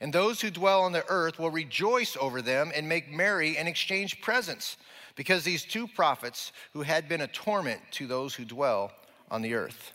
And 0.00 0.12
those 0.12 0.40
who 0.40 0.50
dwell 0.50 0.82
on 0.82 0.92
the 0.92 1.04
earth 1.08 1.38
will 1.38 1.50
rejoice 1.50 2.16
over 2.20 2.40
them 2.40 2.70
and 2.74 2.88
make 2.88 3.10
merry 3.10 3.56
and 3.56 3.66
exchange 3.66 4.20
presents, 4.20 4.76
because 5.16 5.42
these 5.42 5.64
two 5.64 5.88
prophets 5.88 6.52
who 6.72 6.82
had 6.82 7.08
been 7.08 7.22
a 7.22 7.26
torment 7.26 7.80
to 7.92 8.06
those 8.06 8.34
who 8.34 8.44
dwell 8.44 8.92
on 9.30 9.42
the 9.42 9.54
earth. 9.54 9.92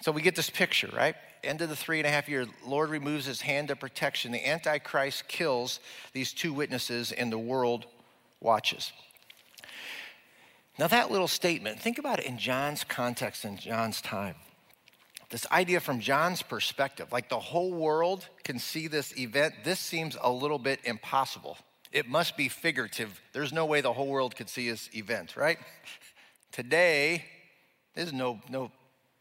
So 0.00 0.12
we 0.12 0.22
get 0.22 0.36
this 0.36 0.48
picture, 0.48 0.88
right? 0.96 1.16
end 1.42 1.62
of 1.62 1.68
the 1.68 1.76
three 1.76 1.98
and 1.98 2.06
a 2.06 2.10
half 2.10 2.28
year, 2.28 2.46
Lord 2.66 2.90
removes 2.90 3.26
his 3.26 3.40
hand 3.40 3.70
of 3.70 3.80
protection. 3.80 4.32
The 4.32 4.46
Antichrist 4.46 5.28
kills 5.28 5.80
these 6.12 6.32
two 6.32 6.52
witnesses, 6.52 7.12
and 7.12 7.32
the 7.32 7.38
world 7.38 7.86
watches. 8.40 8.92
Now, 10.80 10.86
that 10.86 11.10
little 11.10 11.28
statement, 11.28 11.78
think 11.78 11.98
about 11.98 12.20
it 12.20 12.24
in 12.24 12.38
John's 12.38 12.84
context 12.84 13.44
in 13.44 13.58
John's 13.58 14.00
time. 14.00 14.34
This 15.28 15.46
idea 15.52 15.78
from 15.78 16.00
John's 16.00 16.40
perspective, 16.40 17.12
like 17.12 17.28
the 17.28 17.38
whole 17.38 17.70
world 17.70 18.26
can 18.44 18.58
see 18.58 18.88
this 18.88 19.14
event, 19.18 19.52
this 19.62 19.78
seems 19.78 20.16
a 20.18 20.32
little 20.32 20.58
bit 20.58 20.80
impossible. 20.84 21.58
It 21.92 22.08
must 22.08 22.34
be 22.34 22.48
figurative. 22.48 23.20
There's 23.34 23.52
no 23.52 23.66
way 23.66 23.82
the 23.82 23.92
whole 23.92 24.06
world 24.06 24.34
could 24.34 24.48
see 24.48 24.70
this 24.70 24.88
event, 24.94 25.36
right? 25.36 25.58
Today, 26.50 27.26
there's 27.94 28.14
no, 28.14 28.40
no, 28.48 28.72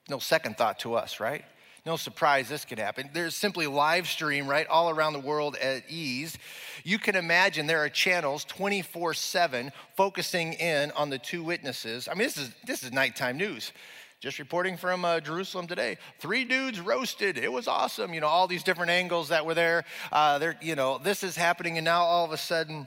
no 0.08 0.20
second 0.20 0.58
thought 0.58 0.80
to 0.80 0.94
us, 0.96 1.20
right? 1.20 1.44
No 1.86 1.96
surprise 1.96 2.50
this 2.50 2.66
could 2.66 2.80
happen. 2.80 3.10
There's 3.14 3.36
simply 3.36 3.68
live 3.68 4.08
stream, 4.08 4.48
right, 4.48 4.68
all 4.68 4.90
around 4.90 5.14
the 5.14 5.20
world 5.20 5.56
at 5.56 5.84
ease. 5.90 6.38
You 6.84 7.00
can 7.00 7.16
imagine 7.16 7.68
there 7.68 7.84
are 7.84 7.90
channels 7.90 8.44
24 8.46 9.14
7 9.14 9.72
focusing 9.96 10.54
in 10.54 10.92
on 10.92 11.10
the 11.10 11.18
two 11.18 11.44
witnesses. 11.44 12.08
I 12.08 12.14
mean, 12.14 12.24
this 12.24 12.38
is, 12.38 12.52
this 12.66 12.84
is 12.84 12.92
nighttime 12.92 13.38
news. 13.38 13.72
Just 14.20 14.38
reporting 14.38 14.76
from 14.76 15.06
uh, 15.06 15.22
Jerusalem 15.22 15.68
today. 15.68 15.98
Three 16.20 16.44
dudes 16.44 16.82
roasted. 16.82 17.38
It 17.38 17.52
was 17.52 17.70
awesome. 17.70 18.14
You 18.14 18.20
know, 18.20 18.28
all 18.28 18.48
these 18.48 18.64
different 18.64 18.92
angles 18.92 19.30
that 19.30 19.46
were 19.46 19.54
there. 19.54 19.86
Uh, 20.12 20.52
you 20.62 20.76
know, 20.76 20.98
this 20.98 21.24
is 21.24 21.38
happening, 21.38 21.78
and 21.78 21.86
now 21.86 22.02
all 22.02 22.26
of 22.26 22.34
a 22.34 22.38
sudden, 22.38 22.86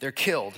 they're 0.00 0.10
killed 0.10 0.54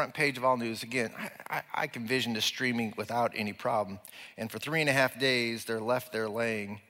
front 0.00 0.14
page 0.14 0.38
of 0.38 0.46
all 0.46 0.56
news. 0.56 0.82
Again, 0.82 1.10
I, 1.50 1.60
I, 1.74 1.86
can 1.86 2.06
vision 2.06 2.32
this 2.32 2.46
streaming 2.46 2.94
without 2.96 3.32
any 3.34 3.52
problem. 3.52 3.98
And 4.38 4.50
for 4.50 4.58
three 4.58 4.80
and 4.80 4.88
a 4.88 4.94
half 4.94 5.20
days, 5.20 5.66
they're 5.66 5.78
left 5.78 6.10
there 6.10 6.26
laying 6.26 6.80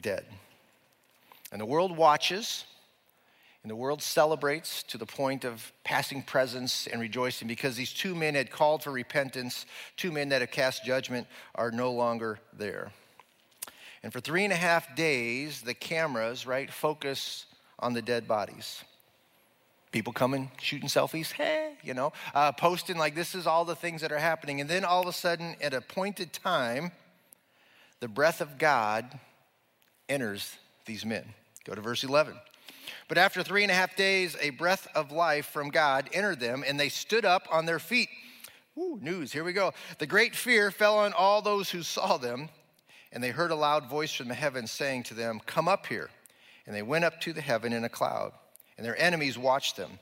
dead. 0.00 0.24
And 1.52 1.60
the 1.60 1.66
world 1.66 1.96
watches, 1.96 2.64
and 3.62 3.70
the 3.70 3.76
world 3.76 4.02
celebrates 4.02 4.82
to 4.88 4.98
the 4.98 5.06
point 5.06 5.44
of 5.44 5.70
passing 5.84 6.20
presents 6.20 6.88
and 6.88 7.00
rejoicing 7.00 7.46
because 7.46 7.76
these 7.76 7.92
two 7.92 8.16
men 8.16 8.34
had 8.34 8.50
called 8.50 8.82
for 8.82 8.90
repentance, 8.90 9.64
two 9.96 10.10
men 10.10 10.30
that 10.30 10.40
had 10.40 10.50
cast 10.50 10.84
judgment 10.84 11.28
are 11.54 11.70
no 11.70 11.92
longer 11.92 12.40
there. 12.52 12.90
And 14.02 14.12
for 14.12 14.18
three 14.18 14.42
and 14.42 14.52
a 14.52 14.56
half 14.56 14.96
days, 14.96 15.60
the 15.60 15.74
cameras, 15.74 16.44
right, 16.44 16.72
focus 16.72 17.46
on 17.78 17.92
the 17.92 18.02
dead 18.02 18.26
bodies. 18.26 18.82
People 19.96 20.12
coming, 20.12 20.50
shooting 20.60 20.90
selfies, 20.90 21.32
hey, 21.32 21.72
you 21.82 21.94
know, 21.94 22.12
uh, 22.34 22.52
posting 22.52 22.98
like 22.98 23.14
this 23.14 23.34
is 23.34 23.46
all 23.46 23.64
the 23.64 23.74
things 23.74 24.02
that 24.02 24.12
are 24.12 24.18
happening. 24.18 24.60
And 24.60 24.68
then 24.68 24.84
all 24.84 25.00
of 25.00 25.06
a 25.06 25.12
sudden, 25.14 25.56
at 25.62 25.72
a 25.72 25.78
appointed 25.78 26.34
time, 26.34 26.92
the 28.00 28.06
breath 28.06 28.42
of 28.42 28.58
God 28.58 29.18
enters 30.06 30.54
these 30.84 31.06
men. 31.06 31.24
Go 31.64 31.74
to 31.74 31.80
verse 31.80 32.04
11. 32.04 32.34
But 33.08 33.16
after 33.16 33.42
three 33.42 33.62
and 33.62 33.70
a 33.70 33.74
half 33.74 33.96
days, 33.96 34.36
a 34.38 34.50
breath 34.50 34.86
of 34.94 35.12
life 35.12 35.46
from 35.46 35.70
God 35.70 36.10
entered 36.12 36.40
them, 36.40 36.62
and 36.68 36.78
they 36.78 36.90
stood 36.90 37.24
up 37.24 37.48
on 37.50 37.64
their 37.64 37.78
feet. 37.78 38.10
Ooh, 38.76 38.98
news, 39.00 39.32
here 39.32 39.44
we 39.44 39.54
go. 39.54 39.72
The 39.98 40.06
great 40.06 40.36
fear 40.36 40.70
fell 40.70 40.98
on 40.98 41.14
all 41.14 41.40
those 41.40 41.70
who 41.70 41.82
saw 41.82 42.18
them, 42.18 42.50
and 43.12 43.24
they 43.24 43.30
heard 43.30 43.50
a 43.50 43.56
loud 43.56 43.88
voice 43.88 44.12
from 44.12 44.28
the 44.28 44.34
heavens 44.34 44.70
saying 44.70 45.04
to 45.04 45.14
them, 45.14 45.40
Come 45.46 45.68
up 45.68 45.86
here. 45.86 46.10
And 46.66 46.76
they 46.76 46.82
went 46.82 47.06
up 47.06 47.18
to 47.22 47.32
the 47.32 47.40
heaven 47.40 47.72
in 47.72 47.82
a 47.82 47.88
cloud 47.88 48.32
and 48.76 48.84
their 48.84 48.98
enemies 49.00 49.38
watched 49.38 49.76
them. 49.76 49.98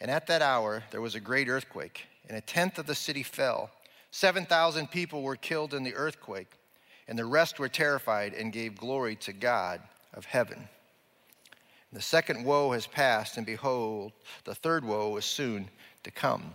And 0.00 0.10
at 0.10 0.26
that 0.26 0.42
hour, 0.42 0.82
there 0.90 1.00
was 1.00 1.14
a 1.14 1.20
great 1.20 1.48
earthquake, 1.48 2.06
and 2.28 2.36
a 2.36 2.40
tenth 2.40 2.78
of 2.78 2.86
the 2.86 2.94
city 2.94 3.22
fell. 3.22 3.70
7,000 4.10 4.90
people 4.90 5.22
were 5.22 5.36
killed 5.36 5.74
in 5.74 5.82
the 5.82 5.94
earthquake, 5.94 6.50
and 7.08 7.18
the 7.18 7.24
rest 7.24 7.58
were 7.58 7.68
terrified 7.68 8.34
and 8.34 8.52
gave 8.52 8.76
glory 8.76 9.16
to 9.16 9.32
God 9.32 9.80
of 10.14 10.24
heaven. 10.24 10.68
the 11.92 12.02
second 12.02 12.44
woe 12.44 12.72
has 12.72 12.86
passed, 12.86 13.38
and 13.38 13.46
behold, 13.46 14.12
the 14.44 14.54
third 14.54 14.84
woe 14.84 15.16
is 15.16 15.24
soon 15.24 15.70
to 16.02 16.10
come. 16.10 16.54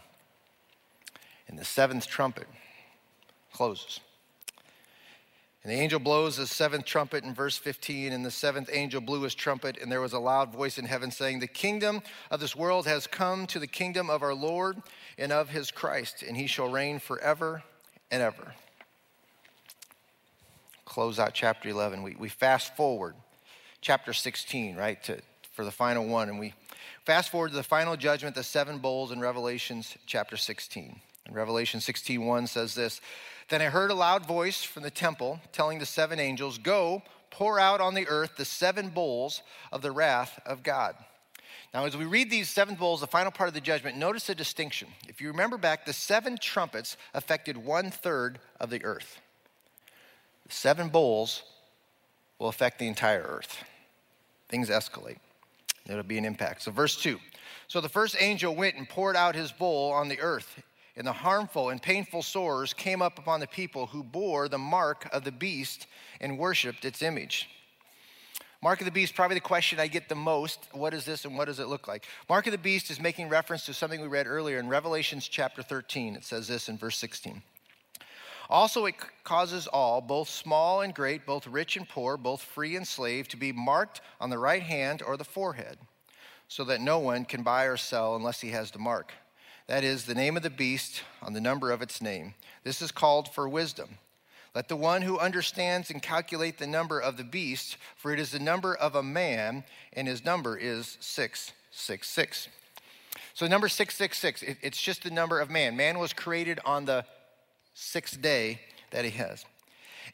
And 1.48 1.58
the 1.58 1.66
seventh 1.66 2.06
trumpet 2.06 2.48
closes. 3.52 4.00
And 5.64 5.72
the 5.72 5.78
angel 5.78 6.00
blows 6.00 6.38
the 6.38 6.48
seventh 6.48 6.86
trumpet 6.86 7.24
in 7.24 7.36
verse 7.36 7.56
15, 7.56 8.14
and 8.14 8.26
the 8.26 8.32
seventh 8.32 8.70
angel 8.74 9.00
blew 9.00 9.22
his 9.22 9.36
trumpet, 9.36 9.78
and 9.80 9.92
there 9.92 10.02
was 10.02 10.14
a 10.14 10.20
loud 10.20 10.52
voice 10.52 10.80
in 10.80 10.86
heaven 10.86 11.12
saying, 11.12 11.40
The 11.40 11.48
kingdom 11.48 12.02
of 12.32 12.40
this 12.40 12.56
world 12.56 12.88
has 12.88 13.06
come 13.06 13.46
to 13.48 13.60
the 13.60 13.68
kingdom 13.68 14.10
of 14.10 14.24
our 14.24 14.34
Lord 14.34 14.82
and 15.20 15.32
of 15.32 15.50
his 15.50 15.70
Christ, 15.70 16.24
and 16.24 16.36
he 16.36 16.48
shall 16.48 16.68
reign 16.68 16.98
forever 16.98 17.62
and 18.10 18.24
ever. 18.24 18.56
Close 20.84 21.20
out 21.20 21.36
chapter 21.36 21.70
11. 21.70 22.02
We, 22.02 22.16
we 22.16 22.28
fast 22.28 22.76
forward 22.76 23.14
chapter 23.82 24.14
16, 24.14 24.76
right, 24.76 25.02
to, 25.04 25.20
for 25.54 25.64
the 25.64 25.72
final 25.72 26.08
one, 26.08 26.28
and 26.28 26.40
we 26.40 26.56
fast 27.06 27.30
forward 27.30 27.50
to 27.50 27.56
the 27.56 27.64
final 27.64 27.96
judgment, 27.96 28.34
the 28.34 28.44
seven 28.44 28.80
bowls 28.80 29.12
in 29.12 29.20
Revelations 29.20 29.96
chapter 30.08 30.38
16. 30.38 31.00
And 31.28 31.36
Revelation 31.36 31.80
16 31.80 32.26
1 32.26 32.48
says 32.48 32.74
this 32.74 33.00
then 33.52 33.62
I 33.62 33.66
heard 33.66 33.92
a 33.92 33.96
loud 33.96 34.26
voice 34.26 34.64
from 34.64 34.84
the 34.84 34.90
temple 34.90 35.42
telling 35.52 35.78
the 35.78 35.86
seven 35.86 36.22
angels, 36.22 36.58
Go, 36.58 37.04
pour 37.30 37.60
out 37.60 37.82
on 37.82 37.94
the 37.94 38.08
earth 38.08 38.38
the 38.38 38.46
seven 38.46 38.90
bowls 38.90 39.42
of 39.74 39.82
the 39.82 39.92
wrath 39.92 40.40
of 40.46 40.64
God. 40.64 40.96
Now, 41.74 41.86
as 41.86 41.98
we 41.98 42.06
read 42.06 42.32
these 42.32 42.50
seven 42.50 42.76
bowls, 42.76 43.02
the 43.02 43.08
final 43.08 43.30
part 43.32 43.50
of 43.50 43.54
the 43.54 43.60
judgment, 43.60 43.98
notice 43.98 44.30
a 44.30 44.36
distinction. 44.36 44.88
If 45.10 45.20
you 45.20 45.28
remember 45.28 45.58
back, 45.58 45.86
the 45.86 45.92
seven 45.92 46.38
trumpets 46.38 46.96
affected 47.14 47.58
one 47.58 47.92
third 47.92 48.40
of 48.62 48.70
the 48.70 48.84
earth. 48.86 49.20
The 50.48 50.54
seven 50.54 50.88
bowls 50.88 51.44
will 52.40 52.48
affect 52.48 52.80
the 52.80 52.88
entire 52.88 53.22
earth. 53.22 53.66
Things 54.48 54.70
escalate. 54.70 55.18
There'll 55.86 56.04
be 56.04 56.18
an 56.18 56.26
impact. 56.26 56.62
So, 56.62 56.72
verse 56.72 56.96
2. 56.96 57.20
So 57.68 57.82
the 57.82 57.90
first 57.90 58.16
angel 58.18 58.56
went 58.56 58.76
and 58.76 58.88
poured 58.88 59.18
out 59.18 59.36
his 59.36 59.52
bowl 59.52 59.92
on 59.92 60.08
the 60.08 60.20
earth 60.22 60.62
and 60.96 61.08
the 61.08 61.14
harmful 61.14 61.70
and 61.70 61.82
painful 61.82 62.22
sores 62.22 62.74
came 62.74 63.02
up 63.02 63.18
upon 63.18 63.40
the 63.40 63.48
people 63.48 63.88
who 63.88 64.04
bore 64.04 64.50
the 64.50 64.58
mark 64.58 65.08
of 65.14 65.24
the 65.24 65.32
beast 65.32 65.88
and 66.20 66.38
worshiped 66.38 66.86
its 66.86 67.02
image. 67.02 67.50
Mark 68.64 68.80
of 68.80 68.86
the 68.86 68.92
beast, 68.92 69.16
probably 69.16 69.36
the 69.36 69.42
question 69.42 69.80
I 69.80 69.88
get 69.88 70.08
the 70.08 70.16
most. 70.16 70.68
What 70.72 70.94
is 70.94 71.04
this 71.04 71.26
and 71.26 71.36
what 71.36 71.46
does 71.46 71.60
it 71.60 71.68
look 71.68 71.88
like? 71.88 72.06
Mark 72.30 72.46
of 72.46 72.52
the 72.52 72.60
beast 72.60 72.92
is 72.92 73.00
making 73.00 73.30
reference 73.30 73.66
to 73.66 73.74
something 73.74 74.00
we 74.00 74.08
read 74.08 74.28
earlier 74.28 74.60
in 74.60 74.68
Revelations 74.68 75.28
chapter 75.28 75.64
13. 75.64 76.16
It 76.16 76.24
says 76.24 76.48
this 76.48 76.70
in 76.70 76.78
verse 76.78 76.98
16. 76.98 77.42
Also, 78.52 78.86
it 78.86 78.96
causes 79.24 79.66
all, 79.66 80.02
both 80.02 80.30
small 80.30 80.82
and 80.82 80.94
great, 80.94 81.26
both 81.26 81.48
rich 81.48 81.78
and 81.78 81.88
poor, 81.88 82.18
both 82.18 82.44
free 82.44 82.76
and 82.76 82.86
slave, 82.86 83.28
to 83.30 83.38
be 83.38 83.52
marked 83.52 84.02
on 84.20 84.30
the 84.30 84.38
right 84.38 84.62
hand 84.62 85.02
or 85.02 85.16
the 85.16 85.24
forehead, 85.24 85.78
so 86.50 86.66
that 86.66 86.82
no 86.82 87.00
one 87.00 87.24
can 87.24 87.44
buy 87.44 87.64
or 87.64 87.78
sell 87.78 88.16
unless 88.16 88.42
he 88.42 88.50
has 88.50 88.70
the 88.70 88.78
mark 88.78 89.14
that 89.68 89.84
is, 89.84 90.06
the 90.06 90.16
name 90.16 90.36
of 90.38 90.44
the 90.44 90.50
beast 90.50 91.04
on 91.22 91.34
the 91.34 91.42
number 91.42 91.72
of 91.72 91.82
its 91.82 92.02
name. 92.02 92.34
This 92.64 92.82
is 92.82 92.92
called 92.92 93.34
for 93.34 93.48
wisdom. 93.48 93.98
Let 94.54 94.68
the 94.68 94.76
one 94.76 95.02
who 95.02 95.18
understands 95.18 95.90
and 95.90 96.02
calculate 96.02 96.58
the 96.58 96.68
number 96.68 97.00
of 97.00 97.16
the 97.16 97.24
beast, 97.24 97.78
for 97.96 98.12
it 98.12 98.20
is 98.20 98.32
the 98.32 98.40
number 98.40 98.76
of 98.76 98.96
a 98.96 99.04
man, 99.04 99.64
and 99.94 100.08
his 100.08 100.26
number 100.26 100.58
is 100.58 100.98
666. 101.00 102.50
So, 103.34 103.48
number 103.48 103.70
666, 103.70 104.58
it's 104.62 104.82
just 104.82 105.04
the 105.04 105.12
number 105.12 105.40
of 105.40 105.50
man. 105.50 105.78
Man 105.78 106.00
was 106.00 106.12
created 106.12 106.60
on 106.66 106.84
the 106.84 107.06
sixth 107.74 108.22
day 108.22 108.60
that 108.92 109.06
he 109.06 109.12
has. 109.12 109.46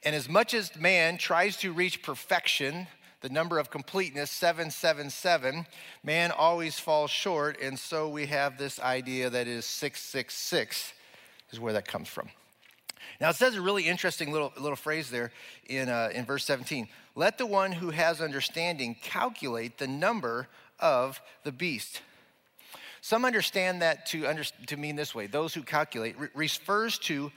And 0.03 0.15
as 0.15 0.29
much 0.29 0.53
as 0.53 0.75
man 0.75 1.17
tries 1.17 1.57
to 1.57 1.73
reach 1.73 2.03
perfection, 2.03 2.87
the 3.21 3.29
number 3.29 3.57
of 3.57 3.69
completeness, 3.69 4.29
777, 4.31 5.65
man 6.03 6.31
always 6.31 6.79
falls 6.79 7.09
short. 7.09 7.59
And 7.61 7.77
so 7.77 8.09
we 8.09 8.27
have 8.27 8.57
this 8.57 8.79
idea 8.79 9.29
that 9.29 9.47
is 9.47 9.65
666, 9.65 10.93
is 11.51 11.59
where 11.59 11.73
that 11.73 11.87
comes 11.87 12.07
from. 12.07 12.29
Now, 13.19 13.29
it 13.29 13.35
says 13.35 13.55
a 13.55 13.61
really 13.61 13.87
interesting 13.87 14.31
little, 14.31 14.53
little 14.59 14.75
phrase 14.75 15.09
there 15.09 15.31
in, 15.67 15.89
uh, 15.89 16.09
in 16.13 16.25
verse 16.25 16.45
17. 16.45 16.87
Let 17.15 17.37
the 17.37 17.47
one 17.47 17.71
who 17.71 17.89
has 17.89 18.21
understanding 18.21 18.95
calculate 19.01 19.79
the 19.79 19.87
number 19.87 20.47
of 20.79 21.19
the 21.43 21.51
beast. 21.51 22.01
Some 23.01 23.25
understand 23.25 23.81
that 23.81 24.05
to, 24.07 24.27
under, 24.27 24.43
to 24.43 24.77
mean 24.77 24.95
this 24.95 25.15
way 25.15 25.27
those 25.27 25.53
who 25.53 25.63
calculate 25.63 26.19
re- 26.19 26.27
refers 26.35 26.99
to 26.99 27.31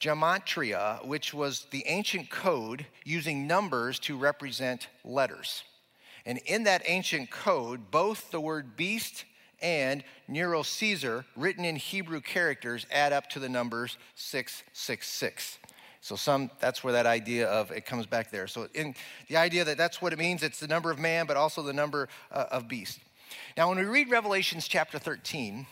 gematria, 0.00 1.04
which 1.04 1.34
was 1.34 1.66
the 1.70 1.84
ancient 1.86 2.30
code 2.30 2.86
using 3.04 3.46
numbers 3.46 3.98
to 4.00 4.16
represent 4.16 4.88
letters. 5.04 5.64
And 6.24 6.38
in 6.46 6.64
that 6.64 6.82
ancient 6.86 7.30
code, 7.30 7.90
both 7.90 8.30
the 8.30 8.40
word 8.40 8.76
beast 8.76 9.24
and 9.60 10.04
Nero 10.28 10.62
Caesar, 10.62 11.24
written 11.36 11.64
in 11.64 11.76
Hebrew 11.76 12.20
characters, 12.20 12.86
add 12.92 13.12
up 13.12 13.28
to 13.30 13.38
the 13.40 13.48
numbers 13.48 13.96
666. 14.14 15.58
So 16.00 16.14
some 16.14 16.50
that's 16.60 16.84
where 16.84 16.92
that 16.92 17.06
idea 17.06 17.48
of 17.48 17.72
it 17.72 17.84
comes 17.84 18.06
back 18.06 18.30
there. 18.30 18.46
So 18.46 18.68
in 18.74 18.94
the 19.28 19.36
idea 19.36 19.64
that 19.64 19.76
that's 19.76 20.00
what 20.00 20.12
it 20.12 20.18
means, 20.18 20.42
it's 20.42 20.60
the 20.60 20.68
number 20.68 20.90
of 20.90 20.98
man, 20.98 21.26
but 21.26 21.36
also 21.36 21.62
the 21.62 21.72
number 21.72 22.08
uh, 22.30 22.46
of 22.52 22.68
beast. 22.68 23.00
Now, 23.56 23.68
when 23.68 23.78
we 23.78 23.84
read 23.84 24.10
Revelations 24.10 24.68
chapter 24.68 24.98
13, 24.98 25.66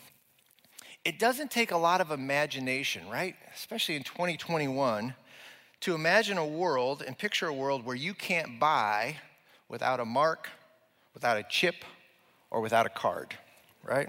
it 1.07 1.21
doesn't 1.21 1.53
take 1.53 1.71
a 1.71 1.77
lot 1.77 2.01
of 2.01 2.11
imagination, 2.11 3.09
right? 3.09 3.37
Especially 3.55 3.95
in 3.95 4.03
2021, 4.03 5.15
to 5.83 5.95
imagine 5.95 6.37
a 6.37 6.45
world 6.45 7.05
and 7.07 7.17
picture 7.17 7.47
a 7.47 7.53
world 7.53 7.87
where 7.87 7.95
you 7.95 8.13
can't 8.13 8.59
buy 8.59 9.15
without 9.69 10.01
a 10.01 10.05
mark, 10.05 10.49
without 11.15 11.37
a 11.37 11.45
chip, 11.49 11.77
or 12.51 12.61
without 12.61 12.87
a 12.87 12.89
card, 12.89 13.37
right? 13.85 14.09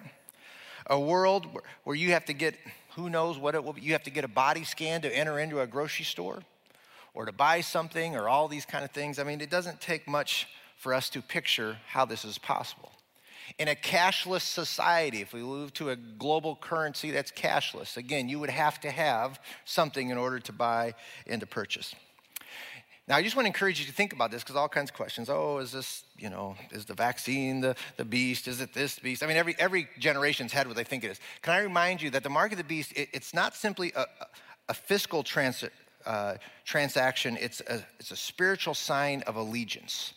A 0.88 1.00
world 1.00 1.46
where 1.84 1.96
you 1.96 2.14
have 2.14 2.26
to 2.26 2.34
get, 2.34 2.56
who 2.96 3.12
knows 3.12 3.38
what 3.38 3.54
it 3.54 3.64
will 3.64 3.74
be, 3.74 3.82
you 3.82 3.92
have 3.92 4.04
to 4.06 4.10
get 4.10 4.24
a 4.24 4.28
body 4.28 4.64
scan 4.64 5.04
to 5.04 5.16
enter 5.16 5.38
into 5.38 5.62
a 5.62 5.68
grocery 5.68 6.06
store 6.06 6.42
or 7.14 7.28
to 7.28 7.32
buy 7.32 7.62
something 7.62 8.16
or 8.16 8.28
all 8.28 8.48
these 8.48 8.66
kind 8.66 8.84
of 8.84 8.90
things. 8.90 9.20
I 9.20 9.24
mean, 9.24 9.40
it 9.40 9.52
doesn't 9.52 9.82
take 9.82 10.08
much 10.08 10.48
for 10.78 10.96
us 10.96 11.12
to 11.12 11.22
picture 11.22 11.78
how 11.90 12.06
this 12.06 12.26
is 12.26 12.40
possible. 12.40 12.92
In 13.58 13.68
a 13.68 13.76
cashless 13.76 14.42
society, 14.42 15.22
if 15.22 15.34
we 15.34 15.42
move 15.42 15.74
to 15.74 15.90
a 15.90 15.96
global 15.96 16.56
currency 16.56 17.12
that's 17.12 17.32
cashless, 17.32 17.98
again, 17.98 18.30
you 18.30 18.40
would 18.40 18.50
have 18.50 18.80
to 18.82 18.92
have 18.92 19.40
something 19.66 20.10
in 20.10 20.18
order 20.18 20.40
to 20.40 20.52
buy 20.52 20.94
and 21.26 21.40
to 21.42 21.48
purchase. 21.48 21.96
Now, 23.08 23.16
I 23.16 23.24
just 23.24 23.38
want 23.38 23.46
to 23.46 23.48
encourage 23.48 23.80
you 23.80 23.86
to 23.86 23.94
think 23.94 24.12
about 24.12 24.32
this 24.32 24.44
because 24.44 24.58
all 24.58 24.68
kinds 24.68 24.90
of 24.90 24.96
questions. 24.96 25.30
Oh, 25.30 25.60
is 25.60 25.72
this, 25.72 26.04
you 26.18 26.30
know, 26.30 26.58
is 26.72 26.84
the 26.84 26.94
vaccine 26.94 27.62
the, 27.62 27.76
the 27.96 28.04
beast? 28.04 28.50
Is 28.50 28.60
it 28.60 28.74
this 28.74 29.00
beast? 29.00 29.24
I 29.24 29.28
mean, 29.28 29.38
every, 29.38 29.56
every 29.58 29.88
generation's 29.98 30.52
had 30.52 30.68
what 30.68 30.76
they 30.76 30.84
think 30.84 31.06
it 31.06 31.12
is. 31.12 31.20
Can 31.42 31.54
I 31.54 31.60
remind 31.60 32.02
you 32.02 32.10
that 32.12 32.24
the 32.24 32.30
mark 32.30 32.52
of 32.52 32.58
the 32.58 32.66
beast, 32.66 32.92
it, 32.98 33.08
it's 33.14 33.34
not 33.34 33.56
simply 33.56 33.94
a, 33.96 34.06
a 34.68 34.74
fiscal 34.74 35.24
trans, 35.24 35.64
uh, 36.06 36.36
transaction, 36.66 37.38
it's 37.40 37.62
a, 37.62 37.82
it's 37.98 38.12
a 38.12 38.18
spiritual 38.18 38.74
sign 38.74 39.22
of 39.22 39.38
allegiance. 39.38 40.14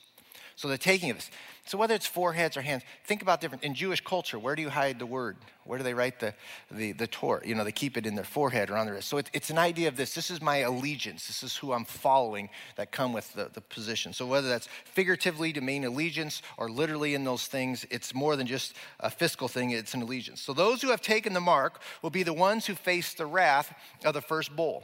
So 0.57 0.66
the 0.66 0.77
taking 0.77 1.11
of 1.11 1.16
this. 1.16 1.31
So 1.70 1.78
whether 1.78 1.94
it's 1.94 2.04
foreheads 2.04 2.56
or 2.56 2.62
hands, 2.62 2.83
think 3.04 3.22
about 3.22 3.40
different. 3.40 3.62
In 3.62 3.76
Jewish 3.76 4.00
culture, 4.00 4.40
where 4.40 4.56
do 4.56 4.62
you 4.62 4.70
hide 4.70 4.98
the 4.98 5.06
word? 5.06 5.37
Where 5.62 5.78
do 5.78 5.85
they 5.85 5.94
write 5.94 6.18
the, 6.18 6.35
the, 6.68 6.90
the 6.90 7.06
Torah? 7.06 7.46
You 7.46 7.54
know, 7.54 7.62
they 7.62 7.70
keep 7.70 7.96
it 7.96 8.06
in 8.06 8.16
their 8.16 8.24
forehead 8.24 8.70
or 8.70 8.76
on 8.76 8.87
their 8.87 8.96
wrist. 8.96 9.06
So 9.06 9.18
it, 9.18 9.30
it's 9.33 9.50
an 9.50 9.59
idea 9.59 9.87
of 9.87 9.96
this. 9.96 10.12
This 10.12 10.33
is 10.33 10.42
my 10.42 10.56
allegiance. 10.56 11.28
This 11.28 11.44
is 11.44 11.56
who 11.56 11.72
I'm 11.72 11.85
following 11.85 12.48
that 12.74 12.90
come 12.90 13.12
with 13.12 13.33
the, 13.35 13.50
the 13.52 13.61
position. 13.61 14.12
So 14.12 14.26
whether 14.26 14.48
that's 14.48 14.68
figuratively 14.85 15.52
to 15.52 15.61
mean 15.61 15.85
allegiance 15.85 16.42
or 16.56 16.68
literally 16.68 17.14
in 17.14 17.22
those 17.22 17.46
things, 17.46 17.87
it's 17.88 18.16
more 18.16 18.35
than 18.35 18.48
just 18.48 18.74
a 18.98 19.09
fiscal 19.09 19.46
thing, 19.46 19.70
it's 19.70 19.94
an 19.94 20.02
allegiance. 20.02 20.40
So 20.40 20.52
those 20.52 20.83
who 20.83 20.90
have 20.90 21.02
taken 21.02 21.35
the 21.35 21.40
mark 21.40 21.83
will 22.02 22.11
be 22.11 22.24
the 22.24 22.33
ones 22.33 22.66
who 22.66 22.74
face 22.74 23.14
the 23.14 23.26
wrath 23.26 23.72
of 24.04 24.14
the 24.14 24.22
first 24.22 24.56
bowl. 24.56 24.83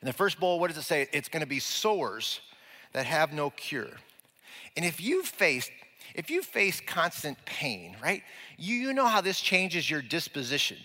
In 0.00 0.06
the 0.06 0.14
first 0.14 0.40
bowl, 0.40 0.60
what 0.60 0.68
does 0.68 0.78
it 0.78 0.86
say? 0.86 1.08
It's 1.12 1.28
going 1.28 1.42
to 1.42 1.46
be 1.46 1.60
sores 1.60 2.40
that 2.94 3.04
have 3.04 3.34
no 3.34 3.50
cure. 3.50 3.90
And 4.78 4.86
if 4.86 4.98
you've 4.98 5.26
faced 5.26 5.70
if 6.14 6.30
you 6.30 6.42
face 6.42 6.80
constant 6.80 7.38
pain, 7.44 7.96
right, 8.02 8.22
you, 8.58 8.74
you 8.74 8.92
know 8.92 9.06
how 9.06 9.20
this 9.20 9.40
changes 9.40 9.88
your 9.88 10.02
disposition. 10.02 10.78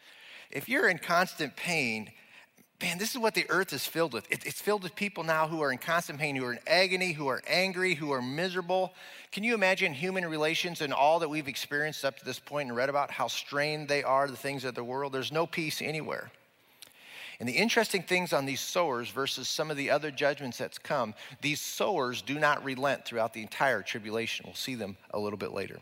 if 0.50 0.68
you're 0.68 0.88
in 0.88 0.98
constant 0.98 1.56
pain, 1.56 2.10
man, 2.80 2.98
this 2.98 3.10
is 3.10 3.18
what 3.18 3.34
the 3.34 3.46
earth 3.50 3.72
is 3.72 3.86
filled 3.86 4.12
with. 4.12 4.30
It, 4.30 4.44
it's 4.46 4.60
filled 4.60 4.82
with 4.82 4.94
people 4.94 5.22
now 5.22 5.46
who 5.46 5.60
are 5.62 5.72
in 5.72 5.78
constant 5.78 6.18
pain, 6.18 6.34
who 6.36 6.44
are 6.44 6.52
in 6.52 6.60
agony, 6.66 7.12
who 7.12 7.28
are 7.28 7.42
angry, 7.46 7.94
who 7.94 8.12
are 8.12 8.22
miserable. 8.22 8.94
Can 9.32 9.44
you 9.44 9.54
imagine 9.54 9.92
human 9.92 10.24
relations 10.26 10.80
and 10.80 10.92
all 10.92 11.18
that 11.18 11.28
we've 11.28 11.48
experienced 11.48 12.04
up 12.04 12.18
to 12.18 12.24
this 12.24 12.38
point 12.38 12.68
and 12.68 12.76
read 12.76 12.88
about 12.88 13.10
how 13.10 13.28
strained 13.28 13.88
they 13.88 14.02
are, 14.02 14.28
the 14.28 14.36
things 14.36 14.64
of 14.64 14.74
the 14.74 14.84
world? 14.84 15.12
There's 15.12 15.32
no 15.32 15.46
peace 15.46 15.82
anywhere. 15.82 16.30
And 17.40 17.48
the 17.48 17.54
interesting 17.54 18.02
things 18.02 18.34
on 18.34 18.44
these 18.44 18.60
sowers 18.60 19.08
versus 19.08 19.48
some 19.48 19.70
of 19.70 19.78
the 19.78 19.90
other 19.90 20.10
judgments 20.10 20.58
that's 20.58 20.78
come, 20.78 21.14
these 21.40 21.60
sowers 21.60 22.20
do 22.20 22.38
not 22.38 22.62
relent 22.62 23.06
throughout 23.06 23.32
the 23.32 23.40
entire 23.40 23.80
tribulation. 23.80 24.44
We'll 24.46 24.54
see 24.54 24.74
them 24.74 24.98
a 25.12 25.18
little 25.18 25.38
bit 25.38 25.52
later. 25.52 25.80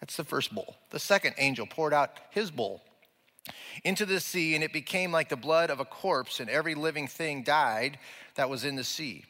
That's 0.00 0.16
the 0.16 0.24
first 0.24 0.54
bowl. 0.54 0.74
The 0.90 0.98
second 0.98 1.34
angel 1.36 1.66
poured 1.66 1.92
out 1.92 2.18
his 2.30 2.50
bowl 2.50 2.82
into 3.84 4.06
the 4.06 4.20
sea, 4.20 4.54
and 4.54 4.64
it 4.64 4.72
became 4.72 5.12
like 5.12 5.28
the 5.28 5.36
blood 5.36 5.70
of 5.70 5.80
a 5.80 5.84
corpse, 5.84 6.40
and 6.40 6.48
every 6.48 6.74
living 6.74 7.06
thing 7.06 7.42
died 7.42 7.98
that 8.34 8.48
was 8.48 8.64
in 8.64 8.74
the 8.74 8.82
sea. 8.82 9.24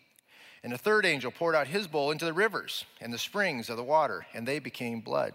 And 0.62 0.72
the 0.72 0.78
third 0.78 1.04
angel 1.04 1.32
poured 1.32 1.56
out 1.56 1.66
his 1.66 1.88
bowl 1.88 2.12
into 2.12 2.24
the 2.24 2.32
rivers 2.32 2.84
and 3.00 3.12
the 3.12 3.18
springs 3.18 3.68
of 3.68 3.76
the 3.76 3.84
water, 3.84 4.24
and 4.34 4.46
they 4.46 4.60
became 4.60 5.00
blood. 5.00 5.34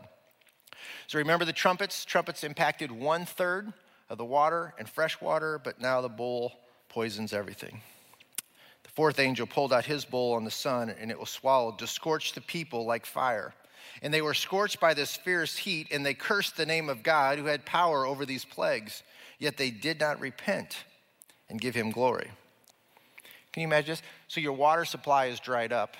So 1.07 1.19
remember 1.19 1.45
the 1.45 1.53
trumpets? 1.53 2.05
Trumpets 2.05 2.43
impacted 2.43 2.89
one 2.89 3.25
third 3.25 3.73
of 4.11 4.17
the 4.17 4.25
water 4.25 4.73
and 4.77 4.89
fresh 4.89 5.21
water, 5.21 5.59
but 5.63 5.79
now 5.79 6.01
the 6.01 6.09
bowl 6.09 6.51
poisons 6.89 7.31
everything. 7.31 7.81
The 8.83 8.89
fourth 8.89 9.19
angel 9.19 9.47
pulled 9.47 9.71
out 9.71 9.85
his 9.85 10.03
bowl 10.03 10.33
on 10.33 10.43
the 10.43 10.51
sun, 10.51 10.93
and 10.99 11.09
it 11.09 11.17
was 11.17 11.29
swallowed 11.29 11.79
to 11.79 11.87
scorch 11.87 12.33
the 12.33 12.41
people 12.41 12.85
like 12.85 13.05
fire. 13.05 13.53
And 14.01 14.13
they 14.13 14.21
were 14.21 14.33
scorched 14.33 14.81
by 14.81 14.93
this 14.93 15.15
fierce 15.15 15.55
heat, 15.55 15.87
and 15.91 16.05
they 16.05 16.13
cursed 16.13 16.57
the 16.57 16.65
name 16.65 16.89
of 16.89 17.03
God 17.03 17.39
who 17.39 17.45
had 17.45 17.65
power 17.65 18.05
over 18.05 18.25
these 18.25 18.43
plagues. 18.43 19.01
Yet 19.39 19.55
they 19.55 19.71
did 19.71 20.01
not 20.01 20.19
repent 20.19 20.83
and 21.49 21.61
give 21.61 21.73
him 21.73 21.89
glory. 21.89 22.29
Can 23.53 23.61
you 23.61 23.67
imagine 23.67 23.93
this? 23.93 24.01
So 24.27 24.41
your 24.41 24.53
water 24.53 24.83
supply 24.83 25.27
is 25.27 25.39
dried 25.39 25.71
up, 25.71 25.95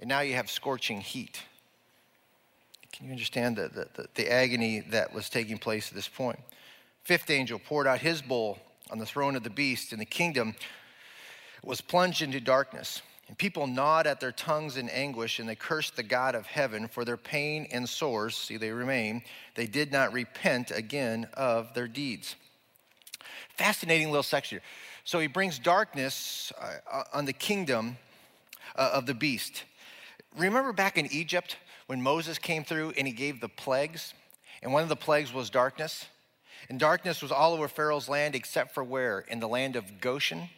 and 0.00 0.08
now 0.08 0.20
you 0.20 0.34
have 0.34 0.50
scorching 0.50 1.00
heat. 1.00 1.40
Can 2.92 3.06
you 3.06 3.12
understand 3.12 3.54
the, 3.54 3.68
the, 3.68 3.88
the, 3.94 4.08
the 4.16 4.32
agony 4.32 4.80
that 4.90 5.14
was 5.14 5.28
taking 5.28 5.58
place 5.58 5.90
at 5.90 5.94
this 5.94 6.08
point? 6.08 6.40
Fifth 7.06 7.30
angel 7.30 7.60
poured 7.60 7.86
out 7.86 8.00
his 8.00 8.20
bowl 8.20 8.58
on 8.90 8.98
the 8.98 9.06
throne 9.06 9.36
of 9.36 9.44
the 9.44 9.50
beast, 9.50 9.92
and 9.92 10.00
the 10.00 10.04
kingdom 10.04 10.56
was 11.62 11.80
plunged 11.80 12.20
into 12.20 12.40
darkness. 12.40 13.00
And 13.28 13.38
people 13.38 13.68
gnawed 13.68 14.08
at 14.08 14.18
their 14.18 14.32
tongues 14.32 14.76
in 14.76 14.88
anguish, 14.88 15.38
and 15.38 15.48
they 15.48 15.54
cursed 15.54 15.94
the 15.94 16.02
God 16.02 16.34
of 16.34 16.46
heaven 16.46 16.88
for 16.88 17.04
their 17.04 17.16
pain 17.16 17.68
and 17.70 17.88
sores. 17.88 18.36
See, 18.36 18.56
they 18.56 18.72
remain. 18.72 19.22
They 19.54 19.66
did 19.66 19.92
not 19.92 20.12
repent 20.12 20.72
again 20.72 21.28
of 21.34 21.74
their 21.74 21.86
deeds. 21.86 22.34
Fascinating 23.56 24.08
little 24.08 24.24
section 24.24 24.56
here. 24.56 24.64
So 25.04 25.20
he 25.20 25.28
brings 25.28 25.60
darkness 25.60 26.52
uh, 26.60 27.04
on 27.12 27.24
the 27.24 27.32
kingdom 27.32 27.98
uh, 28.74 28.90
of 28.92 29.06
the 29.06 29.14
beast. 29.14 29.62
Remember 30.36 30.72
back 30.72 30.98
in 30.98 31.06
Egypt 31.12 31.56
when 31.86 32.02
Moses 32.02 32.36
came 32.36 32.64
through 32.64 32.94
and 32.98 33.06
he 33.06 33.12
gave 33.12 33.40
the 33.40 33.48
plagues? 33.48 34.12
And 34.60 34.72
one 34.72 34.82
of 34.82 34.88
the 34.88 34.96
plagues 34.96 35.32
was 35.32 35.50
darkness. 35.50 36.06
And 36.68 36.78
darkness 36.78 37.22
was 37.22 37.32
all 37.32 37.54
over 37.54 37.68
Pharaoh's 37.68 38.08
land 38.08 38.34
except 38.34 38.74
for 38.74 38.82
where? 38.82 39.20
In 39.20 39.40
the 39.40 39.48
land 39.48 39.76
of 39.76 40.00
Goshen, 40.00 40.48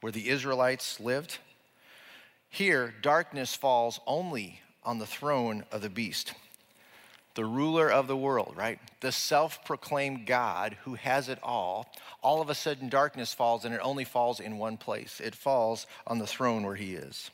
where 0.00 0.12
the 0.12 0.28
Israelites 0.28 0.98
lived. 1.00 1.38
Here, 2.48 2.92
darkness 3.00 3.54
falls 3.54 4.00
only 4.06 4.60
on 4.84 4.98
the 4.98 5.06
throne 5.06 5.64
of 5.70 5.80
the 5.80 5.88
beast, 5.88 6.34
the 7.34 7.44
ruler 7.44 7.90
of 7.90 8.08
the 8.08 8.16
world, 8.16 8.54
right? 8.56 8.78
The 9.00 9.12
self 9.12 9.64
proclaimed 9.64 10.26
God 10.26 10.76
who 10.82 10.94
has 10.94 11.28
it 11.28 11.38
all. 11.42 11.92
All 12.22 12.42
of 12.42 12.50
a 12.50 12.54
sudden, 12.54 12.88
darkness 12.88 13.32
falls, 13.32 13.64
and 13.64 13.74
it 13.74 13.80
only 13.82 14.04
falls 14.04 14.38
in 14.38 14.58
one 14.58 14.76
place 14.76 15.20
it 15.20 15.34
falls 15.34 15.86
on 16.06 16.18
the 16.18 16.26
throne 16.26 16.64
where 16.64 16.76
he 16.76 16.94
is. 16.94 17.30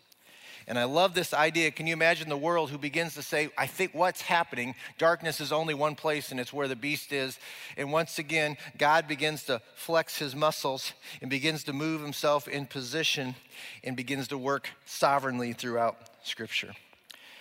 And 0.69 0.79
I 0.79 0.85
love 0.85 1.15
this 1.15 1.33
idea. 1.33 1.71
Can 1.71 1.87
you 1.87 1.95
imagine 1.95 2.29
the 2.29 2.37
world 2.37 2.71
who 2.71 2.77
begins 2.77 3.15
to 3.15 3.23
say, 3.23 3.49
I 3.57 3.67
think 3.67 3.95
what's 3.95 4.21
happening? 4.21 4.75
Darkness 4.99 5.41
is 5.41 5.51
only 5.51 5.73
one 5.73 5.95
place, 5.95 6.31
and 6.31 6.39
it's 6.39 6.53
where 6.53 6.69
the 6.69 6.77
beast 6.77 7.11
is. 7.11 7.39
And 7.79 7.91
once 7.91 8.19
again, 8.19 8.59
God 8.77 9.09
begins 9.09 9.45
to 9.45 9.63
flex 9.75 10.19
his 10.19 10.37
muscles 10.37 10.93
and 11.23 11.31
begins 11.31 11.65
to 11.65 11.73
move 11.73 12.03
himself 12.03 12.47
in 12.47 12.67
position 12.67 13.35
and 13.83 13.97
begins 13.97 14.29
to 14.29 14.37
work 14.37 14.69
sovereignly 14.85 15.55
throughout 15.55 15.97
Scripture. 16.23 16.75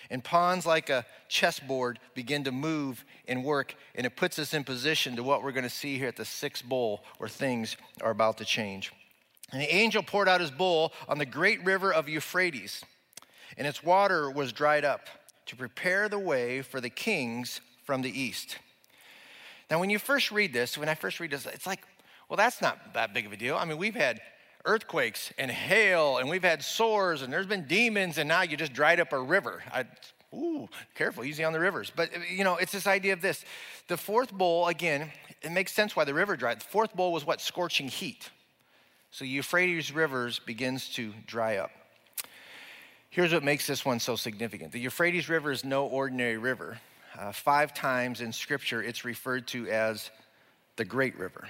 And 0.10 0.24
pawns, 0.24 0.66
like 0.66 0.90
a 0.90 1.06
chessboard, 1.28 2.00
begin 2.16 2.46
to 2.46 2.54
move 2.54 3.04
and 3.28 3.44
work, 3.44 3.76
and 3.94 4.06
it 4.06 4.16
puts 4.16 4.40
us 4.40 4.54
in 4.54 4.64
position 4.64 5.18
to 5.18 5.24
what 5.24 5.44
we're 5.44 5.52
going 5.52 5.64
to 5.66 5.70
see 5.70 5.98
here 5.98 6.08
at 6.08 6.16
the 6.16 6.24
sixth 6.24 6.64
bowl 6.64 7.04
where 7.18 7.28
things 7.28 7.76
are 8.02 8.12
about 8.12 8.38
to 8.38 8.46
change. 8.46 8.94
And 9.52 9.62
the 9.62 9.76
angel 9.76 10.02
poured 10.02 10.30
out 10.30 10.40
his 10.40 10.52
bowl 10.52 10.94
on 11.10 11.18
the 11.18 11.26
great 11.26 11.62
river 11.66 11.94
of 11.94 12.08
Euphrates 12.08 12.86
and 13.58 13.68
its 13.68 13.84
water 13.84 14.30
was 14.30 14.54
dried 14.54 14.86
up 14.86 15.08
to 15.48 15.56
prepare 15.56 16.08
the 16.10 16.20
way 16.20 16.62
for 16.62 16.80
the 16.80 16.90
kings 16.90 17.62
from 17.86 18.02
the 18.02 18.20
east. 18.20 18.58
Now, 19.70 19.80
when 19.80 19.90
you 19.90 20.00
first 20.00 20.32
read 20.32 20.54
this, 20.54 20.78
when 20.78 20.90
I 20.90 20.96
first 20.96 21.20
read 21.20 21.32
this, 21.32 21.46
it's 21.46 21.68
like, 21.68 21.84
well, 22.30 22.38
that's 22.38 22.62
not 22.62 22.94
that 22.94 23.14
big 23.14 23.26
of 23.26 23.32
a 23.32 23.38
deal. 23.38 23.56
I 23.56 23.66
mean, 23.66 23.78
we've 23.78 23.96
had 23.96 24.22
earthquakes 24.66 25.32
and 25.38 25.50
hail, 25.50 26.18
and 26.18 26.30
we've 26.30 26.44
had 26.44 26.64
sores, 26.64 27.22
and 27.22 27.32
there's 27.32 27.46
been 27.46 27.66
demons, 27.68 28.18
and 28.18 28.28
now 28.28 28.42
you 28.42 28.58
just 28.58 28.74
dried 28.74 29.00
up 29.00 29.14
a 29.14 29.20
river. 29.20 29.64
I, 29.74 29.86
ooh, 30.34 30.68
careful, 30.96 31.24
easy 31.24 31.44
on 31.44 31.54
the 31.54 31.60
rivers. 31.60 31.92
But, 31.96 32.10
you 32.30 32.44
know, 32.44 32.58
it's 32.58 32.74
this 32.74 32.88
idea 32.88 33.14
of 33.14 33.22
this. 33.22 33.46
The 33.88 33.98
fourth 33.98 34.32
bowl, 34.34 34.68
again, 34.68 35.12
it 35.42 35.52
makes 35.52 35.72
sense 35.72 35.96
why 35.96 36.04
the 36.04 36.14
river 36.14 36.36
dried. 36.36 36.60
The 36.60 36.66
fourth 36.66 36.94
bowl 36.94 37.14
was 37.14 37.26
what? 37.26 37.40
Scorching 37.40 37.88
heat. 37.88 38.30
So 39.12 39.24
Euphrates 39.24 39.94
rivers 39.94 40.40
begins 40.40 40.90
to 40.96 41.14
dry 41.26 41.58
up. 41.58 41.72
Here's 43.10 43.34
what 43.34 43.44
makes 43.44 43.66
this 43.68 43.86
one 43.86 44.00
so 44.00 44.16
significant 44.16 44.72
the 44.72 44.80
Euphrates 44.80 45.30
River 45.30 45.52
is 45.52 45.64
no 45.64 45.86
ordinary 45.86 46.38
river. 46.38 46.80
Uh, 47.18 47.32
five 47.32 47.74
times 47.74 48.22
in 48.22 48.32
Scripture, 48.32 48.84
it's 48.84 49.04
referred 49.04 49.48
to 49.48 49.68
as 49.70 50.12
the 50.76 50.86
Great 50.86 51.18
River. 51.18 51.48